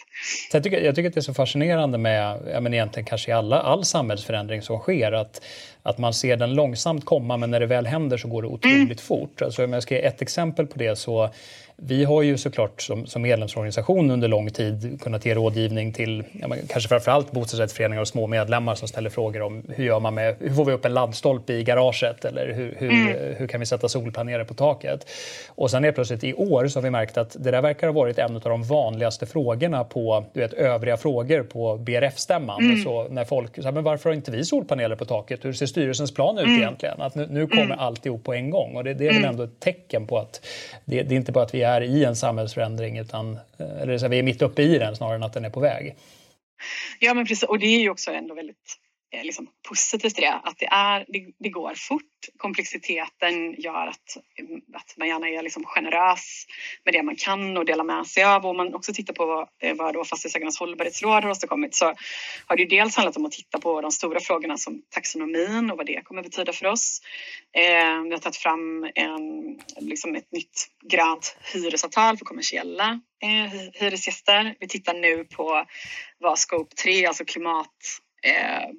Jag 0.52 0.62
tycker, 0.62 0.80
jag 0.80 0.94
tycker 0.94 1.08
att 1.08 1.14
det 1.14 1.20
är 1.20 1.22
så 1.22 1.34
fascinerande 1.34 1.98
med, 1.98 2.40
ja, 2.52 2.60
men 2.60 2.74
egentligen 2.74 3.06
kanske 3.06 3.36
alla, 3.36 3.60
all 3.60 3.84
samhällsförändring 3.84 4.62
som 4.62 4.78
sker, 4.78 5.12
att, 5.12 5.42
att 5.86 5.98
man 5.98 6.14
ser 6.14 6.36
den 6.36 6.54
långsamt 6.54 7.04
komma 7.04 7.36
men 7.36 7.50
när 7.50 7.60
det 7.60 7.66
väl 7.66 7.86
händer 7.86 8.16
så 8.16 8.28
går 8.28 8.42
det 8.42 8.48
otroligt 8.48 8.80
mm. 8.80 8.96
fort. 8.96 9.42
Alltså, 9.42 9.64
om 9.64 9.72
jag 9.72 9.82
ska 9.82 9.94
ge 9.94 10.04
ett 10.04 10.22
exempel 10.22 10.66
på 10.66 10.78
det 10.78 10.96
så 10.96 11.30
vi 11.78 12.04
har 12.04 12.22
ju 12.22 12.38
såklart 12.38 12.82
som, 12.82 13.06
som 13.06 13.22
medlemsorganisation 13.22 14.10
under 14.10 14.28
lång 14.28 14.50
tid 14.50 15.00
kunnat 15.02 15.26
ge 15.26 15.34
rådgivning 15.34 15.92
till 15.92 16.24
ja, 16.32 16.48
kanske 16.68 16.88
framförallt 16.88 17.32
bostadsrättsföreningar 17.32 18.00
och 18.00 18.08
små 18.08 18.26
medlemmar 18.26 18.74
som 18.74 18.88
ställer 18.88 19.10
frågor 19.10 19.42
om 19.42 19.62
hur 19.68 19.84
gör 19.84 20.00
man 20.00 20.14
med, 20.14 20.36
hur 20.40 20.54
får 20.54 20.64
vi 20.64 20.72
upp 20.72 20.84
en 20.84 20.94
laddstolpe 20.94 21.52
i 21.52 21.64
garaget 21.64 22.24
eller 22.24 22.52
hur, 22.52 22.76
hur, 22.78 22.90
mm. 22.90 23.34
hur 23.36 23.46
kan 23.46 23.60
vi 23.60 23.66
sätta 23.66 23.88
solpaneler 23.88 24.44
på 24.44 24.54
taket? 24.54 25.10
Och 25.48 25.70
sen 25.70 25.84
är 25.84 25.92
plötsligt 25.92 26.24
i 26.24 26.34
år 26.34 26.66
så 26.66 26.78
har 26.78 26.82
vi 26.82 26.90
märkt 26.90 27.18
att 27.18 27.36
det 27.38 27.50
där 27.50 27.62
verkar 27.62 27.86
ha 27.86 27.94
varit 27.94 28.18
en 28.18 28.36
av 28.36 28.40
de 28.40 28.62
vanligaste 28.62 29.26
frågorna 29.26 29.84
på 29.84 30.24
du 30.32 30.40
vet, 30.40 30.52
övriga 30.52 30.96
frågor 30.96 31.42
på 31.42 31.76
BRF-stämman. 31.76 32.64
Mm. 32.64 32.84
Så 32.84 33.08
när 33.08 33.24
folk 33.24 33.54
säger 33.54 33.72
men 33.72 33.84
varför 33.84 34.10
har 34.10 34.14
inte 34.14 34.30
vi 34.30 34.44
solpaneler 34.44 34.96
på 34.96 35.04
taket? 35.04 35.44
Hur 35.44 35.52
ser 35.52 35.66
styrelsens 35.76 36.14
plan 36.14 36.38
ut 36.38 36.44
mm. 36.44 36.58
egentligen? 36.58 37.00
Att 37.00 37.14
nu, 37.14 37.26
nu 37.30 37.46
kommer 37.46 37.64
mm. 37.64 37.78
alltihop 37.78 38.24
på 38.24 38.34
en 38.34 38.50
gång 38.50 38.76
och 38.76 38.84
det, 38.84 38.94
det 38.94 39.04
är 39.04 39.08
väl 39.08 39.16
mm. 39.16 39.30
ändå 39.30 39.42
ett 39.42 39.60
tecken 39.60 40.06
på 40.06 40.18
att 40.18 40.46
det, 40.84 41.02
det 41.02 41.14
är 41.14 41.16
inte 41.16 41.32
bara 41.32 41.44
att 41.44 41.54
vi 41.54 41.62
är 41.62 41.80
i 41.80 42.04
en 42.04 42.16
samhällsförändring 42.16 42.98
utan 42.98 43.38
eller 43.58 43.98
så 43.98 44.08
vi 44.08 44.18
är 44.18 44.22
mitt 44.22 44.42
uppe 44.42 44.62
i 44.62 44.78
den 44.78 44.96
snarare 44.96 45.14
än 45.14 45.22
att 45.22 45.32
den 45.32 45.44
är 45.44 45.50
på 45.50 45.60
väg. 45.60 45.94
Ja 47.00 47.14
men 47.14 47.26
precis 47.26 47.48
och 47.48 47.58
det 47.58 47.66
är 47.66 47.80
ju 47.80 47.90
också 47.90 48.10
ändå 48.10 48.34
väldigt 48.34 48.78
Eh, 48.80 48.85
Eh, 49.12 49.24
liksom 49.24 49.48
positivt 49.68 50.18
i 50.18 50.20
det. 50.20 50.40
Att 50.44 50.58
det, 50.58 50.66
är, 50.66 51.04
det, 51.08 51.32
det, 51.38 51.48
går 51.48 51.74
fort. 51.74 52.02
Komplexiteten 52.36 53.54
gör 53.60 53.86
att, 53.86 54.16
att 54.74 54.94
man 54.96 55.08
gärna 55.08 55.28
är 55.28 55.42
liksom 55.42 55.64
generös 55.64 56.46
med 56.84 56.94
det 56.94 57.02
man 57.02 57.16
kan 57.16 57.56
och 57.56 57.64
delar 57.64 57.84
med 57.84 58.06
sig 58.06 58.24
av. 58.24 58.46
Om 58.46 58.56
man 58.56 58.74
också 58.74 58.92
tittar 58.92 59.14
på 59.14 59.26
vad, 59.26 59.48
eh, 59.62 59.74
vad 59.76 59.94
då 59.94 60.04
Fastighetsägarnas 60.04 60.58
hållbarhetsråd 60.58 61.24
har 61.24 61.30
åstadkommit 61.30 61.74
så 61.74 61.94
har 62.46 62.56
det 62.56 62.64
dels 62.64 62.96
handlat 62.96 63.16
om 63.16 63.24
att 63.26 63.32
titta 63.32 63.58
på 63.58 63.80
de 63.80 63.90
stora 63.90 64.20
frågorna 64.20 64.56
som 64.56 64.82
taxonomin 64.90 65.70
och 65.70 65.76
vad 65.76 65.86
det 65.86 66.02
kommer 66.04 66.22
betyda 66.22 66.52
för 66.52 66.66
oss. 66.66 67.00
Eh, 67.52 68.02
vi 68.02 68.10
har 68.10 68.18
tagit 68.18 68.36
fram 68.36 68.90
en, 68.94 69.58
liksom 69.76 70.14
ett 70.14 70.32
nytt 70.32 70.66
grönt 70.90 71.36
hyresavtal 71.52 72.18
för 72.18 72.24
kommersiella 72.24 73.00
eh, 73.22 73.60
hyresgäster. 73.72 74.54
Vi 74.60 74.68
tittar 74.68 74.94
nu 74.94 75.24
på 75.24 75.64
vad 76.18 76.38
Scope 76.38 76.76
3, 76.76 77.06
alltså 77.06 77.24
klimat 77.24 78.00
eh, 78.22 78.70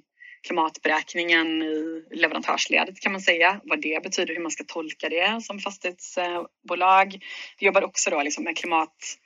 klimatberäkningen 0.47 1.61
i 1.61 2.03
leverantörsledet 2.11 2.99
kan 2.99 3.11
man 3.11 3.21
säga, 3.21 3.61
vad 3.63 3.81
det 3.81 4.03
betyder, 4.03 4.33
hur 4.33 4.41
man 4.41 4.51
ska 4.51 4.63
tolka 4.63 5.09
det 5.09 5.43
som 5.43 5.59
fastighetsbolag. 5.59 7.23
Vi 7.59 7.65
jobbar 7.65 7.81
också 7.81 8.09
då 8.09 8.23
liksom 8.23 8.43
med 8.43 8.57
klimat 8.57 9.17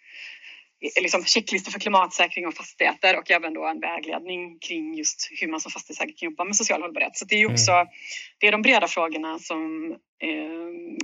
liksom 1.02 1.26
checklistor 1.26 1.72
för 1.72 1.80
klimatsäkring 1.80 2.48
av 2.48 2.52
fastigheter 2.52 3.18
och 3.18 3.32
även 3.32 3.54
då 3.54 3.66
en 3.66 3.80
vägledning 3.80 4.60
kring 4.60 4.96
just 4.96 5.30
hur 5.42 5.48
man 5.48 5.60
som 5.60 5.72
fastighetsägare 5.72 6.14
kan 6.14 6.30
jobba 6.30 6.44
med 6.44 6.56
social 6.56 6.82
hållbarhet. 6.82 7.18
Så 7.18 7.26
det 7.26 7.36
är 7.36 7.52
också 7.52 7.72
mm. 7.72 7.88
det 8.38 8.48
är 8.48 8.52
de 8.52 8.62
breda 8.62 8.88
frågorna 8.88 9.40
som, 9.40 9.92
eh, 10.20 10.98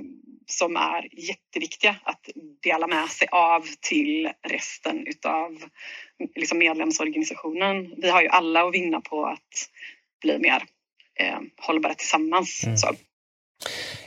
som 0.46 0.76
är 0.76 1.08
jätteviktiga 1.28 1.96
att 2.02 2.28
dela 2.62 2.86
med 2.86 3.08
sig 3.08 3.28
av 3.30 3.66
till 3.80 4.30
resten 4.48 5.06
utav 5.06 5.62
liksom 6.34 6.58
medlemsorganisationen. 6.58 7.94
Vi 7.96 8.10
har 8.10 8.22
ju 8.22 8.28
alla 8.28 8.64
att 8.64 8.74
vinna 8.74 9.00
på 9.00 9.26
att 9.26 9.70
bli 10.20 10.38
mer 10.38 10.62
eh, 11.20 11.38
hållbara 11.66 11.94
tillsammans. 11.94 12.62
Mm. 12.64 12.76
Så. 12.76 12.94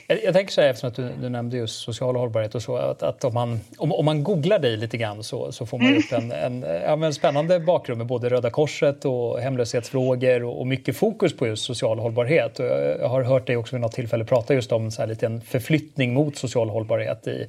Jag, 0.06 0.24
jag, 0.24 0.34
tänker 0.34 0.52
så 0.52 0.60
här, 0.60 0.68
eftersom 0.68 0.88
att 0.88 0.96
du, 0.96 1.08
du, 1.20 1.28
nämnde 1.28 1.56
just 1.56 1.82
social 1.82 2.16
hållbarhet 2.16 2.54
och 2.54 2.62
så, 2.62 2.76
att, 2.76 3.02
att 3.02 3.24
om, 3.24 3.34
man, 3.34 3.60
om, 3.78 3.92
om, 3.92 4.04
man 4.04 4.24
googlar 4.24 4.58
dig 4.58 4.76
lite 4.76 4.96
grann 4.96 5.24
så, 5.24 5.52
så 5.52 5.66
får 5.66 5.78
man 5.78 5.86
mm. 5.86 5.98
upp 5.98 6.12
en, 6.12 6.32
en, 6.32 6.62
ja, 6.62 7.06
en 7.06 7.14
spännande 7.14 7.60
bakgrund 7.60 7.98
med 7.98 8.06
både 8.06 8.28
Röda 8.28 8.50
Korset 8.50 9.04
och 9.04 9.40
hemlöshetsfrågor 9.40 10.44
och, 10.44 10.60
och 10.60 10.66
mycket 10.66 10.96
fokus 10.96 11.36
på 11.36 11.46
just 11.46 11.64
social 11.64 11.98
hållbarhet. 11.98 12.58
Och 12.58 12.66
jag, 12.66 13.00
jag, 13.00 13.08
har 13.08 13.22
hört 13.22 13.46
dig 13.46 13.56
också 13.56 13.76
vid 13.76 13.80
något 13.80 13.92
tillfälle 13.92 14.24
prata 14.24 14.54
just 14.54 14.72
om 14.72 14.90
så 14.90 15.02
här 15.02 15.08
lite 15.08 15.26
en 15.26 15.40
förflyttning 15.40 16.14
mot 16.14 16.36
social 16.36 16.70
hållbarhet 16.70 17.26
i, 17.26 17.46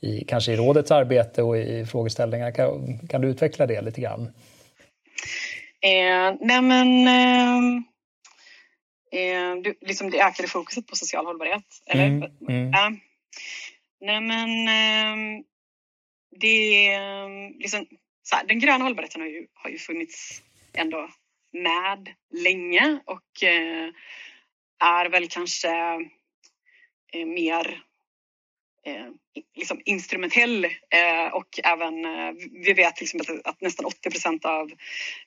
i, 0.00 0.24
kanske 0.24 0.52
i 0.52 0.56
rådets 0.56 0.90
arbete 0.90 1.42
och 1.42 1.58
i 1.58 1.86
frågeställningar. 1.86 2.50
Kan, 2.50 2.98
kan 3.08 3.20
du 3.20 3.28
utveckla 3.28 3.66
det 3.66 3.80
lite 3.80 4.00
grann? 4.00 4.22
Eh, 5.82 6.36
nej 6.40 6.62
men... 6.62 7.08
Eh 7.08 7.90
eh, 9.12 9.56
du, 9.62 9.74
liksom 9.80 10.10
det 10.10 10.22
ökade 10.22 10.48
fokuset 10.48 10.86
på 10.86 10.96
social 10.96 11.26
hållbarhet. 11.26 11.64
Eller? 11.86 12.06
Mm, 12.06 12.30
mm. 12.48 12.70
Ja. 12.70 12.92
Nej 14.00 14.20
men 14.20 14.68
eh, 14.68 15.44
det 16.40 16.98
liksom, 17.58 17.86
så 18.22 18.36
här, 18.36 18.44
den 18.44 18.58
gröna 18.58 18.84
hållbarheten 18.84 19.20
har 19.20 19.28
ju, 19.28 19.46
har 19.54 19.70
ju 19.70 19.78
funnits 19.78 20.42
ändå 20.72 21.10
med 21.52 22.14
länge 22.30 23.00
och 23.04 23.42
eh, 23.42 23.88
är 24.80 25.08
väl 25.08 25.28
kanske 25.28 25.70
eh, 27.12 27.26
mer 27.26 27.82
eh, 28.86 29.06
liksom 29.54 29.80
instrumentell 29.84 30.64
eh, 30.64 31.32
och 31.32 31.60
även 31.64 32.04
eh, 32.04 32.32
vi 32.52 32.72
vet 32.72 33.00
liksom 33.00 33.20
att, 33.20 33.46
att 33.46 33.60
nästan 33.60 33.86
80 33.86 34.10
procent 34.10 34.44
av 34.44 34.70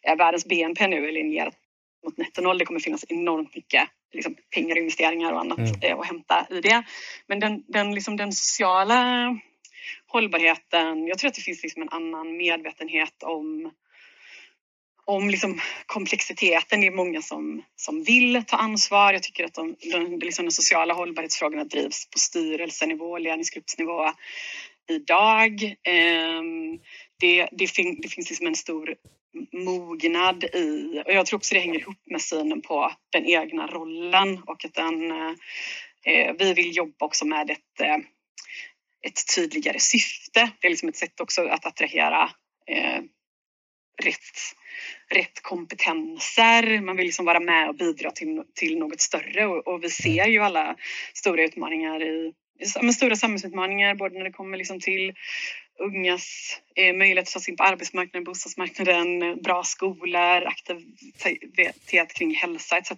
eh, 0.01 0.15
världens 0.15 0.45
BNP 0.45 0.87
nu 0.87 1.07
är 1.07 1.11
linjerat 1.11 1.55
mot 2.03 2.17
netto 2.17 2.41
noll. 2.41 2.57
Det 2.57 2.65
kommer 2.65 2.79
finnas 2.79 3.05
enormt 3.09 3.55
mycket 3.55 3.89
liksom, 4.11 4.35
pengar, 4.55 4.77
investeringar 4.77 5.33
och 5.33 5.39
annat 5.39 5.57
mm. 5.57 5.73
Eh, 5.81 5.99
att 5.99 6.07
hämta 6.07 6.47
i 6.49 6.61
det. 6.61 6.83
Men 7.27 7.39
den, 7.39 7.63
den, 7.67 7.95
liksom, 7.95 8.17
den 8.17 8.31
sociala 8.31 9.29
hållbarheten, 10.07 11.07
jag 11.07 11.17
tror 11.17 11.27
att 11.27 11.35
det 11.35 11.41
finns 11.41 11.63
liksom 11.63 11.81
en 11.81 11.89
annan 11.89 12.37
medvetenhet 12.37 13.23
om 13.23 13.71
om 15.05 15.29
liksom 15.29 15.59
komplexiteten. 15.85 16.81
Det 16.81 16.87
är 16.87 16.91
många 16.91 17.21
som, 17.21 17.63
som 17.75 18.03
vill 18.03 18.43
ta 18.47 18.57
ansvar. 18.57 19.13
Jag 19.13 19.23
tycker 19.23 19.45
att 19.45 19.53
de, 19.53 19.75
de, 19.91 20.19
liksom 20.19 20.45
de 20.45 20.51
sociala 20.51 20.93
hållbarhetsfrågorna 20.93 21.63
drivs 21.63 22.09
på 22.09 22.19
styrelsenivå, 22.19 23.17
ledningsgruppsnivå 23.17 24.11
idag. 24.89 25.75
Ehm, 25.83 26.79
det, 27.19 27.49
det, 27.51 27.67
fin, 27.67 27.99
det 28.01 28.07
finns 28.07 28.29
liksom 28.29 28.47
en 28.47 28.55
stor 28.55 28.95
mognad 29.51 30.43
i, 30.43 31.01
och 31.05 31.13
jag 31.13 31.25
tror 31.25 31.37
också 31.37 31.55
det 31.55 31.61
hänger 31.61 31.79
ihop 31.79 31.97
med 32.05 32.21
synen 32.21 32.61
på 32.61 32.91
den 33.09 33.25
egna 33.25 33.67
rollen 33.67 34.43
och 34.45 34.65
att 34.65 34.73
den, 34.73 35.11
eh, 36.05 36.33
vi 36.39 36.53
vill 36.53 36.77
jobba 36.77 37.05
också 37.05 37.25
med 37.25 37.49
ett, 37.49 37.81
eh, 37.81 37.97
ett 39.01 39.35
tydligare 39.35 39.79
syfte. 39.79 40.51
Det 40.59 40.67
är 40.67 40.69
liksom 40.69 40.89
ett 40.89 40.95
sätt 40.95 41.19
också 41.19 41.47
att 41.47 41.65
attrahera 41.65 42.29
eh, 42.67 43.01
rätt, 44.03 44.55
rätt 45.09 45.41
kompetenser. 45.41 46.81
Man 46.81 46.97
vill 46.97 47.05
liksom 47.05 47.25
vara 47.25 47.39
med 47.39 47.69
och 47.69 47.75
bidra 47.75 48.11
till, 48.11 48.43
till 48.55 48.77
något 48.77 49.01
större 49.01 49.45
och, 49.45 49.67
och 49.67 49.83
vi 49.83 49.89
ser 49.89 50.27
ju 50.27 50.39
alla 50.39 50.75
stora 51.13 51.43
utmaningar 51.43 52.03
i 52.03 52.33
stora 52.93 53.15
samhällsutmaningar 53.15 53.95
både 53.95 54.17
när 54.17 54.23
det 54.23 54.31
kommer 54.31 54.57
liksom 54.57 54.79
till 54.79 55.13
ungas 55.79 56.59
eh, 56.75 56.95
möjlighet 56.95 57.27
att 57.27 57.33
ta 57.33 57.39
sig 57.39 57.51
in 57.51 57.57
på 57.57 57.63
arbetsmarknaden, 57.63 58.23
bostadsmarknaden, 58.23 59.21
eh, 59.21 59.35
bra 59.35 59.63
skolor, 59.63 60.45
aktivitet 60.45 62.13
kring 62.13 62.35
hälsa 62.35 62.77
etc. 62.77 62.91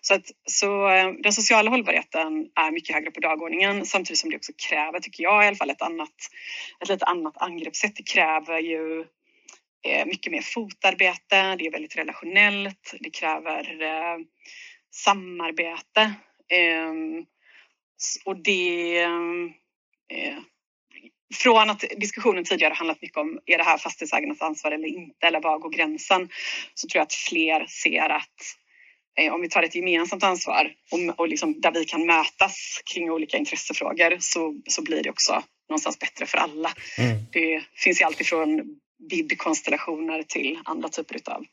Så, 0.00 0.14
att, 0.14 0.30
så 0.44 0.88
eh, 0.88 1.12
den 1.12 1.32
sociala 1.32 1.70
hållbarheten 1.70 2.48
är 2.54 2.70
mycket 2.70 2.94
högre 2.94 3.10
på 3.10 3.20
dagordningen 3.20 3.86
samtidigt 3.86 4.18
som 4.18 4.30
det 4.30 4.36
också 4.36 4.52
kräver, 4.68 5.00
tycker 5.00 5.22
jag 5.22 5.44
i 5.44 5.46
alla 5.46 5.56
fall, 5.56 5.70
ett, 5.70 5.82
annat, 5.82 6.14
ett 6.80 6.88
lite 6.88 7.04
annat 7.04 7.36
angreppssätt. 7.36 7.96
Det 7.96 8.02
kräver 8.02 8.58
ju 8.58 9.04
eh, 9.86 10.06
mycket 10.06 10.32
mer 10.32 10.42
fotarbete, 10.42 11.56
det 11.56 11.66
är 11.66 11.70
väldigt 11.70 11.96
relationellt, 11.96 12.94
det 13.00 13.10
kräver 13.10 13.82
eh, 13.82 14.18
samarbete 14.90 16.14
ehm, 16.48 17.26
och 18.24 18.36
det 18.36 19.02
eh, 20.08 20.38
från 21.34 21.70
att 21.70 21.84
diskussionen 21.96 22.44
tidigare 22.44 22.74
handlat 22.74 23.02
mycket 23.02 23.16
om 23.16 23.38
är 23.46 23.58
det 23.58 23.64
här 23.64 23.78
fastighetsägarnas 23.78 24.42
ansvar 24.42 24.72
eller 24.72 24.88
inte 24.88 25.26
eller 25.26 25.40
var 25.40 25.58
går 25.58 25.70
gränsen 25.70 26.28
så 26.74 26.88
tror 26.88 26.98
jag 26.98 27.02
att 27.02 27.12
fler 27.12 27.66
ser 27.66 28.08
att 28.08 28.38
eh, 29.18 29.34
om 29.34 29.40
vi 29.40 29.48
tar 29.48 29.62
ett 29.62 29.74
gemensamt 29.74 30.24
ansvar 30.24 30.72
och, 30.90 31.20
och 31.20 31.28
liksom 31.28 31.60
där 31.60 31.72
vi 31.72 31.84
kan 31.84 32.06
mötas 32.06 32.80
kring 32.94 33.10
olika 33.10 33.36
intressefrågor 33.36 34.16
så, 34.20 34.54
så 34.68 34.82
blir 34.82 35.02
det 35.02 35.10
också 35.10 35.42
någonstans 35.68 35.98
bättre 35.98 36.26
för 36.26 36.38
alla. 36.38 36.72
Mm. 36.98 37.16
Det 37.32 37.62
finns 37.74 38.00
ju 38.00 38.04
alltifrån 38.04 38.62
bid-konstellationer 39.10 40.22
till 40.22 40.58
andra 40.64 40.88
typer 40.88 41.16
utav 41.16 41.44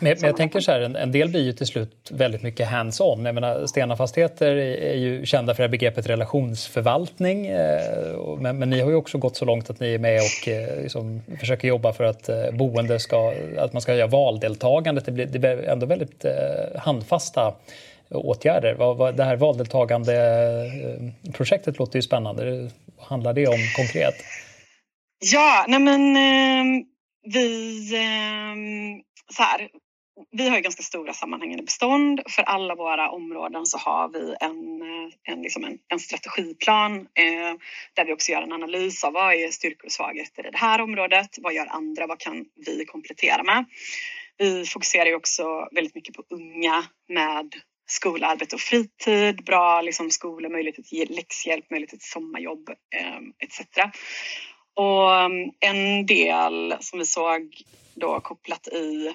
men, 0.00 0.16
men 0.20 0.26
jag 0.26 0.36
tänker 0.36 0.60
så 0.60 0.72
här, 0.72 0.80
en, 0.80 0.96
en, 0.96 1.12
del 1.12 1.28
blir 1.28 1.44
ju 1.44 1.52
till 1.52 1.66
slut 1.66 2.10
väldigt 2.10 2.42
mycket 2.42 2.68
hands-on. 2.68 3.24
Jag 3.24 3.34
menar, 3.34 3.66
Stena 3.66 3.96
Fastigheter 3.96 4.56
är, 4.56 4.94
ju 4.94 5.26
kända 5.26 5.54
för 5.54 5.62
det 5.62 5.66
här 5.66 5.70
begreppet 5.70 6.06
relationsförvaltning. 6.06 7.46
Eh, 7.46 8.38
men, 8.38 8.58
men, 8.58 8.70
ni 8.70 8.80
har 8.80 8.90
ju 8.90 8.96
också 8.96 9.18
gått 9.18 9.36
så 9.36 9.44
långt 9.44 9.70
att 9.70 9.80
ni 9.80 9.94
är 9.94 9.98
med 9.98 10.20
och 10.20 10.48
eh, 10.48 10.82
liksom, 10.82 11.22
försöker 11.40 11.68
jobba 11.68 11.92
för 11.92 12.04
att 12.04 12.28
eh, 12.28 12.50
boende 12.52 12.98
ska, 12.98 13.34
att 13.58 13.72
man 13.72 13.82
ska 13.82 13.94
göra 13.94 14.06
valdeltagandet. 14.06 15.04
Det 15.04 15.12
blir, 15.12 15.26
det 15.26 15.38
blir 15.38 15.68
ändå 15.68 15.86
väldigt 15.86 16.24
eh, 16.24 16.32
handfasta 16.76 17.54
åtgärder. 18.10 18.74
Vad, 18.74 18.96
vad, 18.96 19.16
det 19.16 19.24
här 19.24 19.36
valdeltagandeprojektet 19.36 21.74
eh, 21.74 21.78
låter 21.78 21.96
ju 21.96 22.02
spännande. 22.02 22.70
Vad 22.96 23.06
handlar 23.06 23.32
det 23.32 23.46
om 23.46 23.58
konkret? 23.76 24.14
Ja, 25.32 25.64
nej 25.68 25.80
men 25.80 26.16
eh, 26.16 26.64
vi... 27.32 27.94
Eh, 27.94 28.54
så 29.36 29.42
här, 29.42 29.68
vi 30.30 30.48
har 30.48 30.56
ju 30.56 30.62
ganska 30.62 30.82
stora 30.82 31.12
sammanhängande 31.12 31.62
bestånd. 31.62 32.20
För 32.28 32.42
alla 32.42 32.74
våra 32.74 33.10
områden 33.10 33.66
så 33.66 33.78
har 33.78 34.08
vi 34.08 34.36
en, 34.40 34.82
eh, 34.82 35.32
en, 35.32 35.42
liksom 35.42 35.64
en, 35.64 35.78
en 35.88 35.98
strategiplan 35.98 36.96
eh, 36.96 37.54
där 37.94 38.04
vi 38.04 38.12
också 38.12 38.32
gör 38.32 38.42
en 38.42 38.52
analys 38.52 39.04
av 39.04 39.12
vad 39.12 39.34
är 39.34 39.50
styrkor 39.50 39.86
och 39.86 39.92
svagheter 39.92 40.46
i 40.46 40.50
det 40.50 40.58
här 40.58 40.80
området? 40.80 41.38
Vad 41.38 41.54
gör 41.54 41.66
andra? 41.66 42.06
Vad 42.06 42.18
kan 42.18 42.44
vi 42.66 42.84
komplettera 42.84 43.42
med? 43.42 43.64
Vi 44.38 44.66
fokuserar 44.66 45.06
ju 45.06 45.14
också 45.14 45.68
väldigt 45.72 45.94
mycket 45.94 46.14
på 46.14 46.22
unga 46.30 46.84
med 47.08 47.54
skola, 47.88 48.26
arbete 48.26 48.54
och 48.54 48.60
fritid, 48.60 49.44
bra 49.44 49.82
liksom, 49.82 50.10
skola, 50.10 50.48
möjlighet 50.48 50.86
till 50.86 51.14
läxhjälp, 51.14 51.70
möjlighet 51.70 51.90
till 51.90 52.10
sommarjobb 52.10 52.68
eh, 52.68 53.18
etc. 53.38 53.60
Och 54.74 55.14
mm, 55.14 55.50
en 55.60 56.06
del 56.06 56.76
som 56.80 56.98
vi 56.98 57.04
såg 57.04 57.62
då 57.94 58.20
kopplat 58.20 58.68
i 58.68 59.14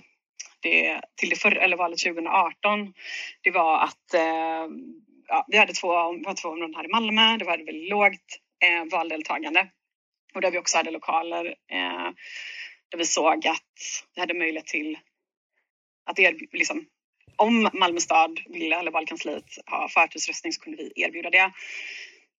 det, 0.62 1.02
till 1.16 1.30
det 1.30 1.36
förra, 1.36 1.62
eller 1.62 1.78
valet 1.78 2.00
2018, 2.00 2.94
det 3.42 3.52
var 3.52 3.84
att 3.84 4.14
eh, 4.14 4.68
ja, 5.28 5.46
vi 5.48 5.58
hade 5.58 5.74
två, 5.74 5.92
två 6.42 6.50
områden 6.50 6.76
här 6.76 6.86
i 6.86 6.88
Malmö, 6.88 7.38
det 7.38 7.46
var 7.46 7.58
väldigt 7.58 7.90
lågt 7.90 8.40
eh, 8.66 8.92
valdeltagande 8.92 9.68
och 10.34 10.42
där 10.42 10.52
vi 10.52 10.58
också 10.58 10.78
hade 10.78 10.92
lokaler 10.92 11.46
eh, 11.72 12.10
där 12.90 12.98
vi 12.98 13.06
såg 13.06 13.48
att 13.48 13.64
vi 14.16 14.22
hade 14.22 14.34
möjlighet 14.34 14.68
till 14.68 14.98
att 16.06 16.20
erbjuda, 16.20 16.58
liksom, 16.58 16.86
om 17.36 17.70
Malmö 17.74 18.00
stad 18.00 18.40
ville, 18.50 18.80
eller 18.80 18.92
valkansliet, 18.92 19.46
ha 19.66 19.90
förtursröstning 19.90 20.54
så 20.54 20.62
kunde 20.62 20.78
vi 20.78 20.92
erbjuda 20.96 21.30
det 21.30 21.52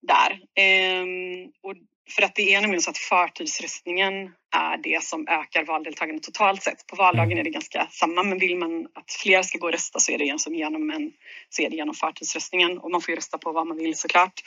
där. 0.02 0.40
Ehm, 0.54 1.52
och 1.62 1.74
för 2.10 2.22
att 2.22 2.34
det 2.34 2.54
är 2.54 2.60
nämligen 2.60 2.82
så 2.82 2.90
att 2.90 2.98
förtidsröstningen 2.98 4.14
är 4.56 4.76
det 4.76 5.02
som 5.02 5.28
ökar 5.28 5.64
valdeltagandet 5.64 6.22
totalt 6.22 6.62
sett. 6.62 6.86
På 6.86 6.96
valdagen 6.96 7.38
är 7.38 7.44
det 7.44 7.50
ganska 7.50 7.86
samma, 7.90 8.22
men 8.22 8.38
vill 8.38 8.56
man 8.56 8.86
att 8.94 9.12
fler 9.22 9.42
ska 9.42 9.58
gå 9.58 9.66
och 9.66 9.72
rösta 9.72 9.98
så 9.98 10.12
är 10.12 10.18
det 10.18 10.24
genom, 10.24 10.90
en, 10.90 11.12
så 11.48 11.62
är 11.62 11.70
det 11.70 11.76
genom 11.76 11.94
förtidsröstningen 11.94 12.78
och 12.78 12.90
man 12.90 13.00
får 13.00 13.12
ju 13.12 13.16
rösta 13.16 13.38
på 13.38 13.52
vad 13.52 13.66
man 13.66 13.76
vill 13.76 13.96
såklart. 13.96 14.40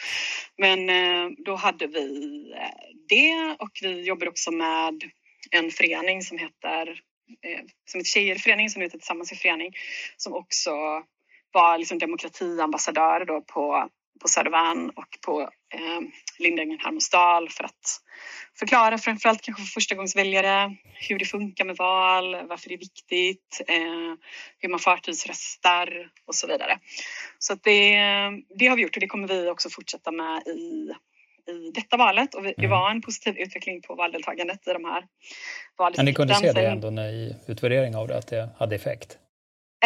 Men 0.57 0.89
eh, 0.89 1.29
då 1.45 1.55
hade 1.55 1.87
vi 1.87 2.31
eh, 2.57 2.95
det 3.09 3.55
och 3.59 3.71
vi 3.81 4.01
jobbar 4.01 4.27
också 4.27 4.51
med 4.51 5.03
en 5.51 5.71
förening 5.71 6.21
som 6.21 6.37
heter 6.37 6.87
eh, 7.45 7.61
som 7.85 7.99
heter 7.99 8.09
Tjejerföreningen 8.09 8.69
som 8.69 8.81
heter 8.81 8.97
Tillsammans 8.97 9.31
i 9.31 9.35
förening 9.35 9.73
som 10.17 10.33
också 10.33 10.71
var 11.51 11.77
liksom 11.77 11.99
demokratiambassadör 11.99 13.25
då 13.25 13.41
på 13.41 13.89
på 14.21 14.27
Södervärn 14.27 14.89
och 14.89 15.17
på 15.25 15.49
eh, 15.75 16.01
Lindängen 16.39 16.79
Hermodsdal 16.79 17.49
för 17.49 17.63
att 17.63 18.01
förklara 18.59 18.97
framförallt 18.97 19.41
kanske 19.41 19.63
för 19.63 19.71
förstagångsväljare 19.71 20.75
hur 21.09 21.19
det 21.19 21.25
funkar 21.25 21.65
med 21.65 21.75
val, 21.75 22.47
varför 22.47 22.69
det 22.69 22.75
är 22.75 22.79
viktigt, 22.79 23.61
eh, 23.67 24.15
hur 24.59 24.69
man 24.69 24.79
förtidsröstar 24.79 26.11
och 26.27 26.35
så 26.35 26.47
vidare. 26.47 26.79
Så 27.39 27.55
det, 27.63 27.97
det 28.59 28.67
har 28.67 28.75
vi 28.75 28.81
gjort 28.81 28.95
och 28.95 29.01
det 29.01 29.07
kommer 29.07 29.27
vi 29.27 29.49
också 29.49 29.69
fortsätta 29.69 30.11
med 30.11 30.47
i 30.47 30.93
i 31.47 31.71
detta 31.71 31.97
valet 31.97 32.35
och 32.35 32.43
det 32.43 32.57
mm. 32.57 32.69
var 32.69 32.91
en 32.91 33.01
positiv 33.01 33.37
utveckling 33.37 33.81
på 33.81 33.95
valdeltagandet 33.95 34.67
i 34.67 34.73
de 34.73 34.85
här 34.85 35.03
valdistrikten. 35.77 35.95
Men 35.97 36.05
ni 36.05 36.13
kunde 36.13 36.35
se 36.35 36.51
det 36.51 36.67
ändå 36.67 37.01
i 37.01 37.35
utvärdering 37.47 37.95
av 37.95 38.07
det, 38.07 38.17
att 38.17 38.27
det 38.27 38.49
hade 38.57 38.75
effekt? 38.75 39.17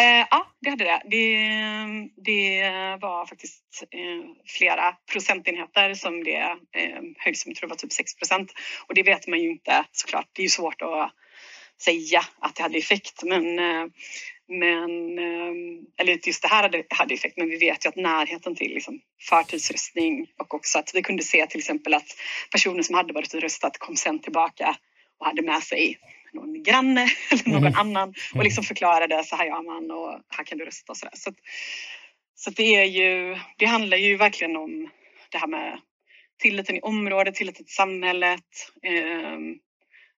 Eh, 0.00 0.26
ja, 0.30 0.46
det 0.60 0.70
hade 0.70 0.84
det. 0.84 1.02
det. 1.04 2.10
Det 2.16 2.62
var 3.00 3.26
faktiskt 3.26 3.84
eh, 3.90 4.30
flera 4.46 4.92
procentenheter 5.12 5.94
som 5.94 6.24
det 6.24 6.56
eh, 6.76 7.02
höjdes 7.18 7.46
med, 7.46 7.56
tror 7.56 7.68
jag 7.68 7.68
var 7.68 7.76
typ 7.76 7.92
6 7.92 8.16
procent. 8.16 8.52
Och 8.86 8.94
det 8.94 9.02
vet 9.02 9.26
man 9.26 9.38
ju 9.38 9.50
inte 9.50 9.84
såklart. 9.92 10.28
Det 10.32 10.42
är 10.42 10.44
ju 10.44 10.48
svårt 10.48 10.82
att 10.82 11.12
säga 11.82 12.20
att 12.38 12.56
det 12.56 12.62
hade 12.62 12.78
effekt. 12.78 13.22
Men, 13.22 13.58
eh, 13.58 13.86
men 14.48 15.18
eh, 15.18 15.52
eller 15.98 16.26
just 16.26 16.42
det 16.42 16.48
här 16.48 16.62
hade, 16.62 16.84
hade 16.90 17.14
effekt, 17.14 17.36
men 17.36 17.48
vi 17.50 17.56
vet 17.56 17.84
ju 17.84 17.88
att 17.88 17.96
närheten 17.96 18.54
till 18.54 18.74
liksom, 18.74 19.00
förtidsröstning 19.28 20.26
och 20.38 20.54
också 20.54 20.78
att 20.78 20.90
vi 20.94 21.02
kunde 21.02 21.22
se 21.22 21.46
till 21.46 21.60
exempel 21.60 21.94
att 21.94 22.16
personer 22.52 22.82
som 22.82 22.94
hade 22.94 23.12
varit 23.12 23.34
och 23.34 23.40
röstat 23.40 23.78
kom 23.78 23.96
sen 23.96 24.18
tillbaka 24.18 24.76
hade 25.26 25.42
med 25.42 25.62
sig 25.62 25.98
någon 26.32 26.62
granne 26.62 27.08
eller 27.30 27.48
någon 27.48 27.66
mm. 27.66 27.78
annan 27.78 28.08
och 28.08 28.34
mm. 28.34 28.44
liksom 28.44 28.64
förklarade 28.64 29.24
så 29.24 29.36
här 29.36 29.46
gör 29.46 29.62
man 29.62 29.90
och 29.90 30.20
här 30.28 30.44
kan 30.44 30.58
du 30.58 30.64
rösta 30.64 30.92
och 30.92 30.96
så 30.96 31.06
där. 31.06 31.16
Så, 31.16 31.32
så 32.34 32.50
det 32.50 32.76
är 32.76 32.84
ju, 32.84 33.38
det 33.56 33.66
handlar 33.66 33.96
ju 33.96 34.16
verkligen 34.16 34.56
om 34.56 34.90
det 35.30 35.38
här 35.38 35.46
med 35.46 35.80
tilliten 36.38 36.76
i 36.76 36.80
området, 36.80 37.34
tilliten 37.34 37.64
till 37.64 37.74
samhället. 37.74 38.72
Eh, 38.82 39.38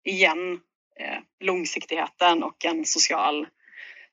igen, 0.04 0.60
eh, 1.00 1.18
långsiktigheten 1.40 2.42
och 2.42 2.64
en 2.64 2.84
social, 2.84 3.46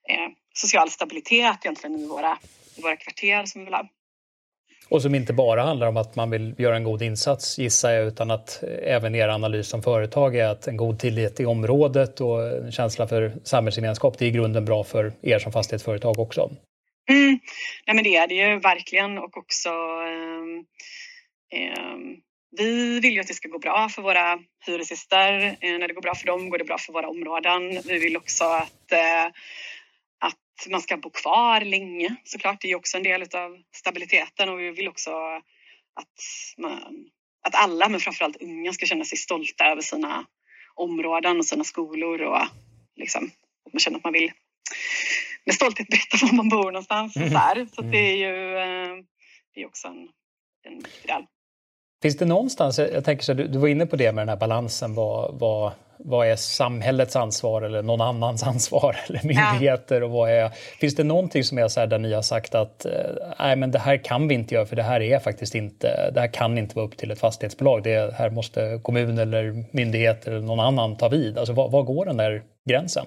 eh, 0.09 0.29
social 0.53 0.89
stabilitet 0.89 1.57
egentligen 1.65 1.99
i 1.99 2.07
våra, 2.07 2.37
i 2.77 2.81
våra 2.81 2.95
kvarter 2.95 3.45
som 3.45 3.61
vi 3.61 3.65
vill 3.65 3.73
ha. 3.73 3.89
Och 4.89 5.01
som 5.01 5.15
inte 5.15 5.33
bara 5.33 5.63
handlar 5.63 5.87
om 5.87 5.97
att 5.97 6.15
man 6.15 6.29
vill 6.29 6.55
göra 6.57 6.75
en 6.75 6.83
god 6.83 7.01
insats 7.01 7.59
gissar 7.59 7.91
jag, 7.91 8.07
utan 8.07 8.31
att 8.31 8.63
eh, 8.63 8.95
även 8.95 9.15
er 9.15 9.27
analys 9.27 9.67
som 9.67 9.83
företag 9.83 10.35
är 10.35 10.47
att 10.47 10.67
en 10.67 10.77
god 10.77 10.99
tillit 10.99 11.39
i 11.39 11.45
området 11.45 12.21
och 12.21 12.65
en 12.65 12.71
känsla 12.71 13.07
för 13.07 13.33
samhällsgemenskap, 13.43 14.17
det 14.17 14.25
är 14.25 14.29
i 14.29 14.31
grunden 14.31 14.65
bra 14.65 14.83
för 14.83 15.13
er 15.21 15.39
som 15.39 15.51
fastighetsföretag 15.51 16.19
också. 16.19 16.51
Mm. 17.09 17.39
Nej, 17.87 17.95
men 17.95 18.03
det 18.03 18.15
är 18.15 18.27
det 18.27 18.35
ju 18.35 18.59
verkligen 18.59 19.17
och 19.17 19.37
också 19.37 19.69
eh, 19.69 21.59
eh, 21.59 21.97
vi 22.57 22.99
vill 22.99 23.13
ju 23.13 23.19
att 23.19 23.27
det 23.27 23.33
ska 23.33 23.47
gå 23.47 23.59
bra 23.59 23.89
för 23.89 24.01
våra 24.01 24.39
hyresgäster. 24.65 25.57
Eh, 25.61 25.71
när 25.71 25.87
det 25.87 25.93
går 25.93 26.01
bra 26.01 26.15
för 26.15 26.27
dem 26.27 26.49
går 26.49 26.57
det 26.57 26.63
bra 26.63 26.77
för 26.77 26.93
våra 26.93 27.09
områden. 27.09 27.81
Vi 27.85 27.99
vill 27.99 28.17
också 28.17 28.43
att 28.43 28.91
eh, 28.91 29.31
man 30.69 30.81
ska 30.81 30.97
bo 30.97 31.09
kvar 31.09 31.61
länge 31.61 32.15
såklart. 32.23 32.61
Det 32.61 32.71
är 32.71 32.75
också 32.75 32.97
en 32.97 33.03
del 33.03 33.21
av 33.21 33.57
stabiliteten 33.75 34.49
och 34.49 34.59
vi 34.59 34.71
vill 34.71 34.87
också 34.87 35.11
att, 35.93 36.19
man, 36.57 37.09
att 37.47 37.55
alla, 37.55 37.89
men 37.89 37.99
framförallt 37.99 38.41
unga, 38.41 38.73
ska 38.73 38.85
känna 38.85 39.05
sig 39.05 39.17
stolta 39.17 39.65
över 39.65 39.81
sina 39.81 40.25
områden 40.75 41.37
och 41.37 41.45
sina 41.45 41.63
skolor 41.63 42.21
och 42.21 42.41
liksom, 42.95 43.31
att 43.65 43.73
man 43.73 43.79
känner 43.79 43.97
att 43.97 44.03
man 44.03 44.13
vill 44.13 44.31
med 45.45 45.55
stolthet 45.55 45.87
berätta 45.87 46.17
var 46.25 46.33
man 46.33 46.49
bor 46.49 46.71
någonstans. 46.71 47.15
Mm. 47.15 47.29
Så, 47.29 47.75
så 47.75 47.81
det 47.81 47.97
är 47.97 48.15
ju 48.15 48.57
eh, 48.57 49.03
det 49.53 49.61
är 49.61 49.65
också 49.65 49.87
en, 49.87 50.09
en 50.63 50.79
viktig 50.79 51.07
del. 51.07 51.25
Finns 52.01 52.17
det 52.17 52.25
någonstans, 52.25 52.79
jag 52.79 53.05
tänker 53.05 53.23
så 53.23 53.33
du, 53.33 53.47
du 53.47 53.59
var 53.59 53.67
inne 53.67 53.85
på 53.85 53.95
det 53.95 54.11
med 54.11 54.21
den 54.21 54.29
här 54.29 54.35
balansen, 54.35 54.93
vad, 54.93 55.39
vad, 55.39 55.71
vad 55.97 56.27
är 56.27 56.35
samhällets 56.35 57.15
ansvar 57.15 57.61
eller 57.61 57.83
någon 57.83 58.01
annans 58.01 58.43
ansvar 58.47 58.97
eller 59.07 59.23
myndigheter 59.23 60.01
ja. 60.01 60.05
och 60.05 60.11
vad 60.11 60.31
är... 60.31 60.49
Finns 60.79 60.95
det 60.95 61.03
någonting 61.03 61.43
som 61.43 61.57
är 61.57 61.67
så 61.67 61.79
här 61.79 61.87
där 61.87 61.99
ni 61.99 62.13
har 62.13 62.21
sagt 62.21 62.55
att 62.55 62.85
eh, 62.85 62.91
nej 63.39 63.55
men 63.55 63.71
det 63.71 63.79
här 63.79 63.97
kan 64.03 64.27
vi 64.27 64.35
inte 64.35 64.55
göra 64.55 64.65
för 64.65 64.75
det 64.75 64.83
här 64.83 65.01
är 65.01 65.19
faktiskt 65.19 65.55
inte, 65.55 66.11
det 66.11 66.19
här 66.19 66.33
kan 66.33 66.57
inte 66.57 66.75
vara 66.75 66.85
upp 66.85 66.97
till 66.97 67.11
ett 67.11 67.19
fastighetsbolag, 67.19 67.83
det 67.83 68.13
här 68.13 68.29
måste 68.29 68.79
kommun 68.83 69.17
eller 69.17 69.65
myndigheter 69.71 70.31
eller 70.31 70.47
någon 70.47 70.59
annan 70.59 70.97
ta 70.97 71.09
vid. 71.09 71.37
Alltså 71.37 71.53
var, 71.53 71.69
var 71.69 71.83
går 71.83 72.05
den 72.05 72.17
där 72.17 72.43
gränsen? 72.69 73.05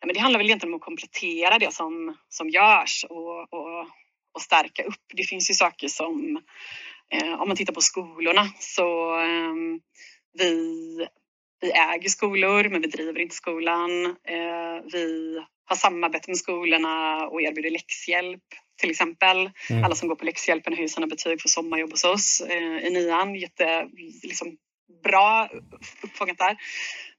Ja, 0.00 0.06
men 0.06 0.14
det 0.14 0.20
handlar 0.20 0.38
väl 0.38 0.46
egentligen 0.46 0.74
om 0.74 0.76
att 0.76 0.84
komplettera 0.84 1.58
det 1.58 1.72
som, 1.72 2.16
som 2.28 2.48
görs 2.48 3.04
och, 3.08 3.40
och 3.40 3.86
och 4.34 4.42
stärka 4.42 4.82
upp. 4.82 5.04
Det 5.14 5.24
finns 5.24 5.50
ju 5.50 5.54
saker 5.54 5.88
som, 5.88 6.40
eh, 7.14 7.40
om 7.40 7.48
man 7.48 7.56
tittar 7.56 7.72
på 7.72 7.80
skolorna 7.80 8.48
så 8.58 9.20
eh, 9.20 9.54
vi, 10.38 11.06
vi 11.60 11.70
äger 11.70 12.08
skolor 12.08 12.68
men 12.68 12.80
vi 12.80 12.88
driver 12.88 13.20
inte 13.20 13.34
skolan. 13.34 14.06
Eh, 14.06 14.84
vi 14.92 15.38
har 15.64 15.76
samarbete 15.76 16.30
med 16.30 16.36
skolorna 16.36 17.26
och 17.26 17.42
erbjuder 17.42 17.70
läxhjälp 17.70 18.42
till 18.80 18.90
exempel. 18.90 19.50
Mm. 19.70 19.84
Alla 19.84 19.94
som 19.94 20.08
går 20.08 20.16
på 20.16 20.24
läxhjälpen 20.24 20.74
höjer 20.74 20.88
sina 20.88 21.06
betyg 21.06 21.42
för 21.42 21.48
sommarjobb 21.48 21.90
hos 21.90 22.04
oss 22.04 22.40
eh, 22.40 22.86
i 22.86 22.90
nian. 22.90 23.34
Jätte, 23.34 23.88
liksom, 24.22 24.56
bra 25.04 25.48
uppfångat 26.02 26.38
där. 26.38 26.56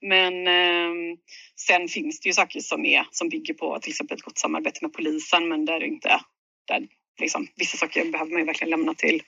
Men 0.02 0.48
eh, 0.48 1.18
sen 1.56 1.88
finns 1.88 2.20
det 2.20 2.30
ju 2.30 2.34
saker 2.34 2.60
som, 2.60 2.86
är, 2.86 3.06
som 3.12 3.30
bygger 3.30 3.54
på 3.54 3.80
till 3.80 3.92
exempel 3.92 4.18
ett 4.18 4.24
gott 4.24 4.38
samarbete 4.38 4.80
med 4.82 4.94
polisen 4.94 5.48
men 5.48 5.66
där, 5.66 5.84
inte, 5.84 6.20
där 6.68 6.88
liksom, 7.20 7.48
vissa 7.56 7.78
saker 7.78 8.12
behöver 8.12 8.32
man 8.32 8.40
ju 8.40 8.46
verkligen 8.46 8.70
lämna 8.70 8.94
till, 8.94 9.24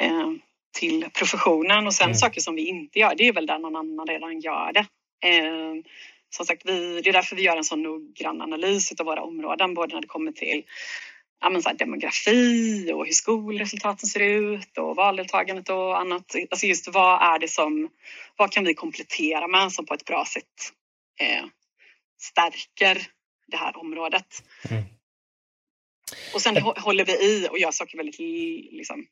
eh, 0.00 0.30
till 0.78 1.06
professionen 1.12 1.86
och 1.86 1.94
sen 1.94 2.04
mm. 2.04 2.14
saker 2.14 2.40
som 2.40 2.54
vi 2.54 2.66
inte 2.66 2.98
gör, 2.98 3.14
det 3.14 3.28
är 3.28 3.32
väl 3.32 3.46
där 3.46 3.58
någon 3.58 3.76
annan 3.76 4.06
redan 4.06 4.40
gör 4.40 4.72
det. 4.72 4.86
Eh, 5.28 5.74
som 6.30 6.46
sagt, 6.46 6.62
vi, 6.64 7.00
det 7.00 7.08
är 7.10 7.12
därför 7.12 7.36
vi 7.36 7.42
gör 7.42 7.56
en 7.56 7.64
så 7.64 7.76
noggrann 7.76 8.42
analys 8.42 8.92
av 9.00 9.06
våra 9.06 9.22
områden, 9.22 9.74
både 9.74 9.94
när 9.94 10.00
det 10.00 10.08
kommer 10.08 10.32
till 10.32 10.62
ja, 11.40 11.60
så 11.60 11.72
demografi 11.72 12.92
och 12.94 13.06
hur 13.06 13.12
skolresultaten 13.12 14.08
ser 14.08 14.20
ut 14.20 14.78
och 14.78 14.96
valdeltagandet 14.96 15.68
och 15.68 16.00
annat. 16.00 16.34
Alltså 16.50 16.66
just 16.66 16.88
vad 16.88 17.22
är 17.22 17.38
det 17.38 17.48
som, 17.48 17.88
vad 18.36 18.52
kan 18.52 18.64
vi 18.64 18.74
komplettera 18.74 19.48
med 19.48 19.72
som 19.72 19.86
på 19.86 19.94
ett 19.94 20.04
bra 20.04 20.24
sätt 20.24 20.72
eh, 21.20 21.44
stärker 22.20 23.06
det 23.46 23.56
här 23.56 23.76
området. 23.76 24.26
Mm. 24.70 24.84
Och 26.34 26.40
sen 26.40 26.56
håller 26.62 27.04
vi 27.04 27.12
i 27.12 27.48
och 27.50 27.58
gör 27.58 27.70
saker 27.70 27.96
väldigt 27.96 28.18
liksom, 28.72 29.06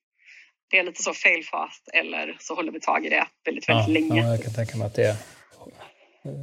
det 0.71 0.79
är 0.79 0.85
lite 0.85 1.03
så 1.03 1.15
fail 1.15 1.45
fast 1.45 1.89
eller 1.95 2.37
så 2.41 2.55
håller 2.55 2.73
vi 2.73 2.81
tag 2.81 3.07
i 3.07 3.09
det 3.09 3.27
väldigt, 3.45 3.69
väldigt 3.69 3.89
ja, 3.89 3.93
länge. 3.93 4.23
Ja, 4.23 4.29
jag 4.29 4.43
kan 4.43 4.55
tänka 4.55 4.77
mig 4.77 4.87
att 4.87 4.95
det 4.95 5.17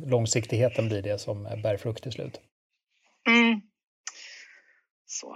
långsiktigheten 0.05 0.87
blir 0.87 1.01
det 1.01 1.19
som 1.19 1.43
bär 1.43 1.77
frukt 1.77 2.03
till 2.03 2.11
slut. 2.11 2.39
Mm. 3.27 3.61
Så. 5.05 5.35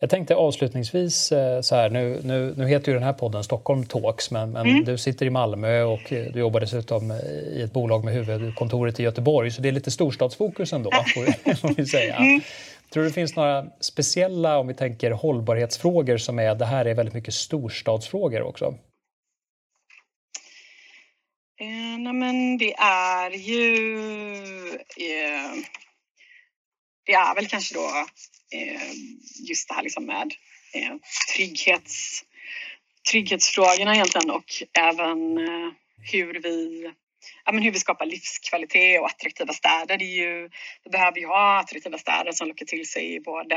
Jag 0.00 0.10
tänkte 0.10 0.34
avslutningsvis 0.34 1.32
eh, 1.32 1.60
så 1.60 1.74
här, 1.74 1.90
nu, 1.90 2.20
nu, 2.24 2.54
nu 2.56 2.68
heter 2.68 2.88
ju 2.88 2.94
den 2.94 3.02
här 3.02 3.12
podden 3.12 3.44
Stockholm 3.44 3.86
Talks, 3.86 4.30
men, 4.30 4.50
men 4.50 4.66
mm. 4.66 4.84
du 4.84 4.98
sitter 4.98 5.26
i 5.26 5.30
Malmö 5.30 5.82
och 5.82 6.00
du 6.08 6.38
jobbar 6.38 6.60
dessutom 6.60 7.12
i 7.52 7.62
ett 7.62 7.72
bolag 7.72 8.04
med 8.04 8.14
huvudkontoret 8.14 9.00
i 9.00 9.02
Göteborg, 9.02 9.50
så 9.50 9.62
det 9.62 9.68
är 9.68 9.72
lite 9.72 9.90
storstadsfokus 9.90 10.72
ändå, 10.72 10.90
får 11.60 11.74
vi 11.74 11.86
säga. 11.86 12.16
Mm. 12.16 12.40
Tror 12.90 13.02
du 13.02 13.08
det 13.08 13.14
finns 13.14 13.36
några 13.36 13.66
speciella, 13.80 14.58
om 14.58 14.66
vi 14.66 14.74
tänker 14.74 15.10
hållbarhetsfrågor, 15.10 16.16
som 16.16 16.38
är, 16.38 16.54
det 16.54 16.66
här 16.66 16.84
är 16.84 16.94
väldigt 16.94 17.14
mycket 17.14 17.34
storstadsfrågor 17.34 18.42
också? 18.42 18.64
Eh, 21.60 21.98
nej 21.98 22.12
men 22.12 22.58
det 22.58 22.74
är 22.78 23.30
ju... 23.30 23.98
Eh, 24.96 25.54
det 27.06 27.12
är 27.12 27.34
väl 27.34 27.46
kanske 27.46 27.74
då 27.74 28.06
eh, 28.52 28.92
just 29.48 29.68
det 29.68 29.74
här 29.74 29.82
liksom 29.82 30.06
med 30.06 30.34
eh, 30.74 30.96
trygghets, 31.34 32.24
trygghetsfrågorna 33.10 33.94
egentligen 33.94 34.30
och 34.30 34.62
även 34.78 35.38
eh, 35.38 35.72
hur 36.12 36.40
vi 36.42 36.90
ja, 37.48 37.52
men 37.52 37.62
hur 37.62 37.72
vi 37.72 37.78
skapar 37.78 38.06
livskvalitet 38.06 39.00
och 39.00 39.06
attraktiva 39.06 39.52
städer. 39.52 39.98
Det, 39.98 40.04
är 40.04 40.16
ju, 40.16 40.50
vi 40.84 40.90
behöver 40.90 41.18
ju 41.18 41.26
ha 41.26 41.58
attraktiva 41.60 41.98
städer 41.98 42.32
som 42.32 42.48
lockar 42.48 42.66
till 42.66 42.88
sig 42.88 43.20
både 43.20 43.56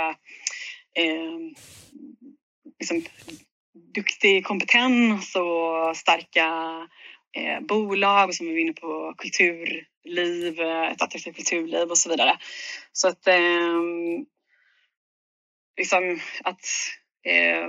eh, 0.98 1.40
liksom, 2.80 3.04
duktig 3.94 4.46
kompetens 4.46 5.36
och 5.36 5.98
starka 5.98 6.48
eh, 7.38 7.60
bolag 7.62 8.34
som 8.34 8.48
är 8.48 8.58
inne 8.58 8.74
på 8.74 9.14
kulturliv, 9.18 10.60
eh, 10.60 10.92
ett 10.92 11.02
attraktivt 11.02 11.36
kulturliv 11.36 11.90
och 11.90 11.98
så 11.98 12.10
vidare. 12.10 12.38
Så 12.92 13.08
att, 13.08 13.28
eh, 13.28 13.82
liksom, 15.78 16.20
att 16.44 16.66
eh, 17.26 17.68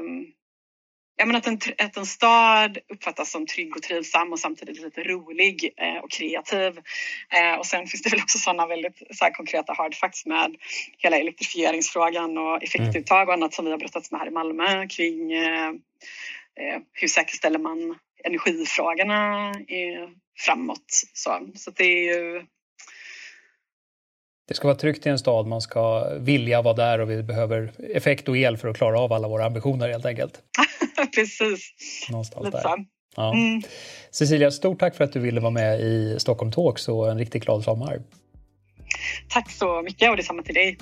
Ja, 1.22 1.26
men 1.26 1.36
att, 1.36 1.46
en, 1.46 1.58
att 1.78 1.96
en 1.96 2.06
stad 2.06 2.78
uppfattas 2.88 3.30
som 3.30 3.46
trygg 3.46 3.76
och 3.76 3.82
trivsam 3.82 4.32
och 4.32 4.38
samtidigt 4.38 4.80
lite 4.80 5.02
rolig 5.02 5.74
eh, 5.76 6.04
och 6.04 6.10
kreativ. 6.10 6.78
Eh, 7.30 7.58
och 7.58 7.66
sen 7.66 7.86
finns 7.86 8.02
det 8.02 8.10
väl 8.10 8.20
också 8.20 8.38
sådana 8.38 8.66
väldigt 8.66 9.02
så 9.10 9.24
konkreta 9.24 9.72
hard 9.72 9.94
facts 9.94 10.26
med 10.26 10.56
hela 10.98 11.16
elektrifieringsfrågan 11.18 12.38
och 12.38 12.62
effektuttag 12.62 13.28
och 13.28 13.34
annat 13.34 13.54
som 13.54 13.64
vi 13.64 13.70
har 13.70 13.78
brottats 13.78 14.10
med 14.10 14.20
här 14.20 14.26
i 14.26 14.30
Malmö 14.30 14.86
kring 14.86 15.32
eh, 15.32 15.68
eh 15.68 16.80
hur 16.92 17.08
säkerställer 17.08 17.58
man 17.58 17.98
energifrågorna 18.24 19.50
eh, 19.50 20.08
framåt. 20.38 21.02
Så, 21.12 21.50
så 21.54 21.70
det 21.70 21.84
är 21.84 22.14
ju 22.14 22.46
det 24.52 24.56
ska 24.56 24.68
vara 24.68 24.78
tryggt 24.78 25.06
i 25.06 25.08
en 25.08 25.18
stad, 25.18 25.46
man 25.46 25.60
ska 25.60 26.08
vilja 26.18 26.62
vara 26.62 26.74
där 26.74 26.98
och 26.98 27.10
vi 27.10 27.22
behöver 27.22 27.72
effekt 27.94 28.28
och 28.28 28.36
el 28.36 28.56
för 28.56 28.68
att 28.68 28.76
klara 28.76 29.00
av 29.00 29.12
alla 29.12 29.28
våra 29.28 29.44
ambitioner 29.44 29.88
helt 29.88 30.06
enkelt. 30.06 30.38
Precis. 31.14 31.74
Någonstans 32.10 32.44
Lite 32.44 32.56
där. 32.56 32.84
Ja. 33.16 33.32
Mm. 33.32 33.62
Cecilia, 34.10 34.50
stort 34.50 34.80
tack 34.80 34.96
för 34.96 35.04
att 35.04 35.12
du 35.12 35.20
ville 35.20 35.40
vara 35.40 35.50
med 35.50 35.80
i 35.80 36.16
Stockholm 36.18 36.52
Talks 36.52 36.88
och 36.88 37.10
en 37.10 37.18
riktigt 37.18 37.44
glad 37.44 37.64
sommar. 37.64 38.02
Tack 39.28 39.50
så 39.50 39.82
mycket 39.82 40.10
och 40.10 40.16
detsamma 40.16 40.42
till 40.42 40.54
dig. 40.54 40.78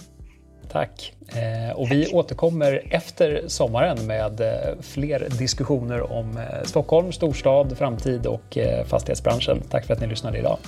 Tack. 0.72 1.12
Eh, 1.28 1.76
och 1.76 1.90
vi 1.90 2.06
återkommer 2.06 2.82
efter 2.90 3.44
sommaren 3.46 4.06
med 4.06 4.40
eh, 4.40 4.80
fler 4.80 5.28
diskussioner 5.38 6.12
om 6.12 6.36
eh, 6.36 6.44
Stockholm, 6.64 7.12
storstad, 7.12 7.78
framtid 7.78 8.26
och 8.26 8.58
fastighetsbranschen. 8.86 9.62
Tack 9.70 9.86
för 9.86 9.94
att 9.94 10.00
ni 10.00 10.06
lyssnade 10.06 10.38
idag. 10.38 10.58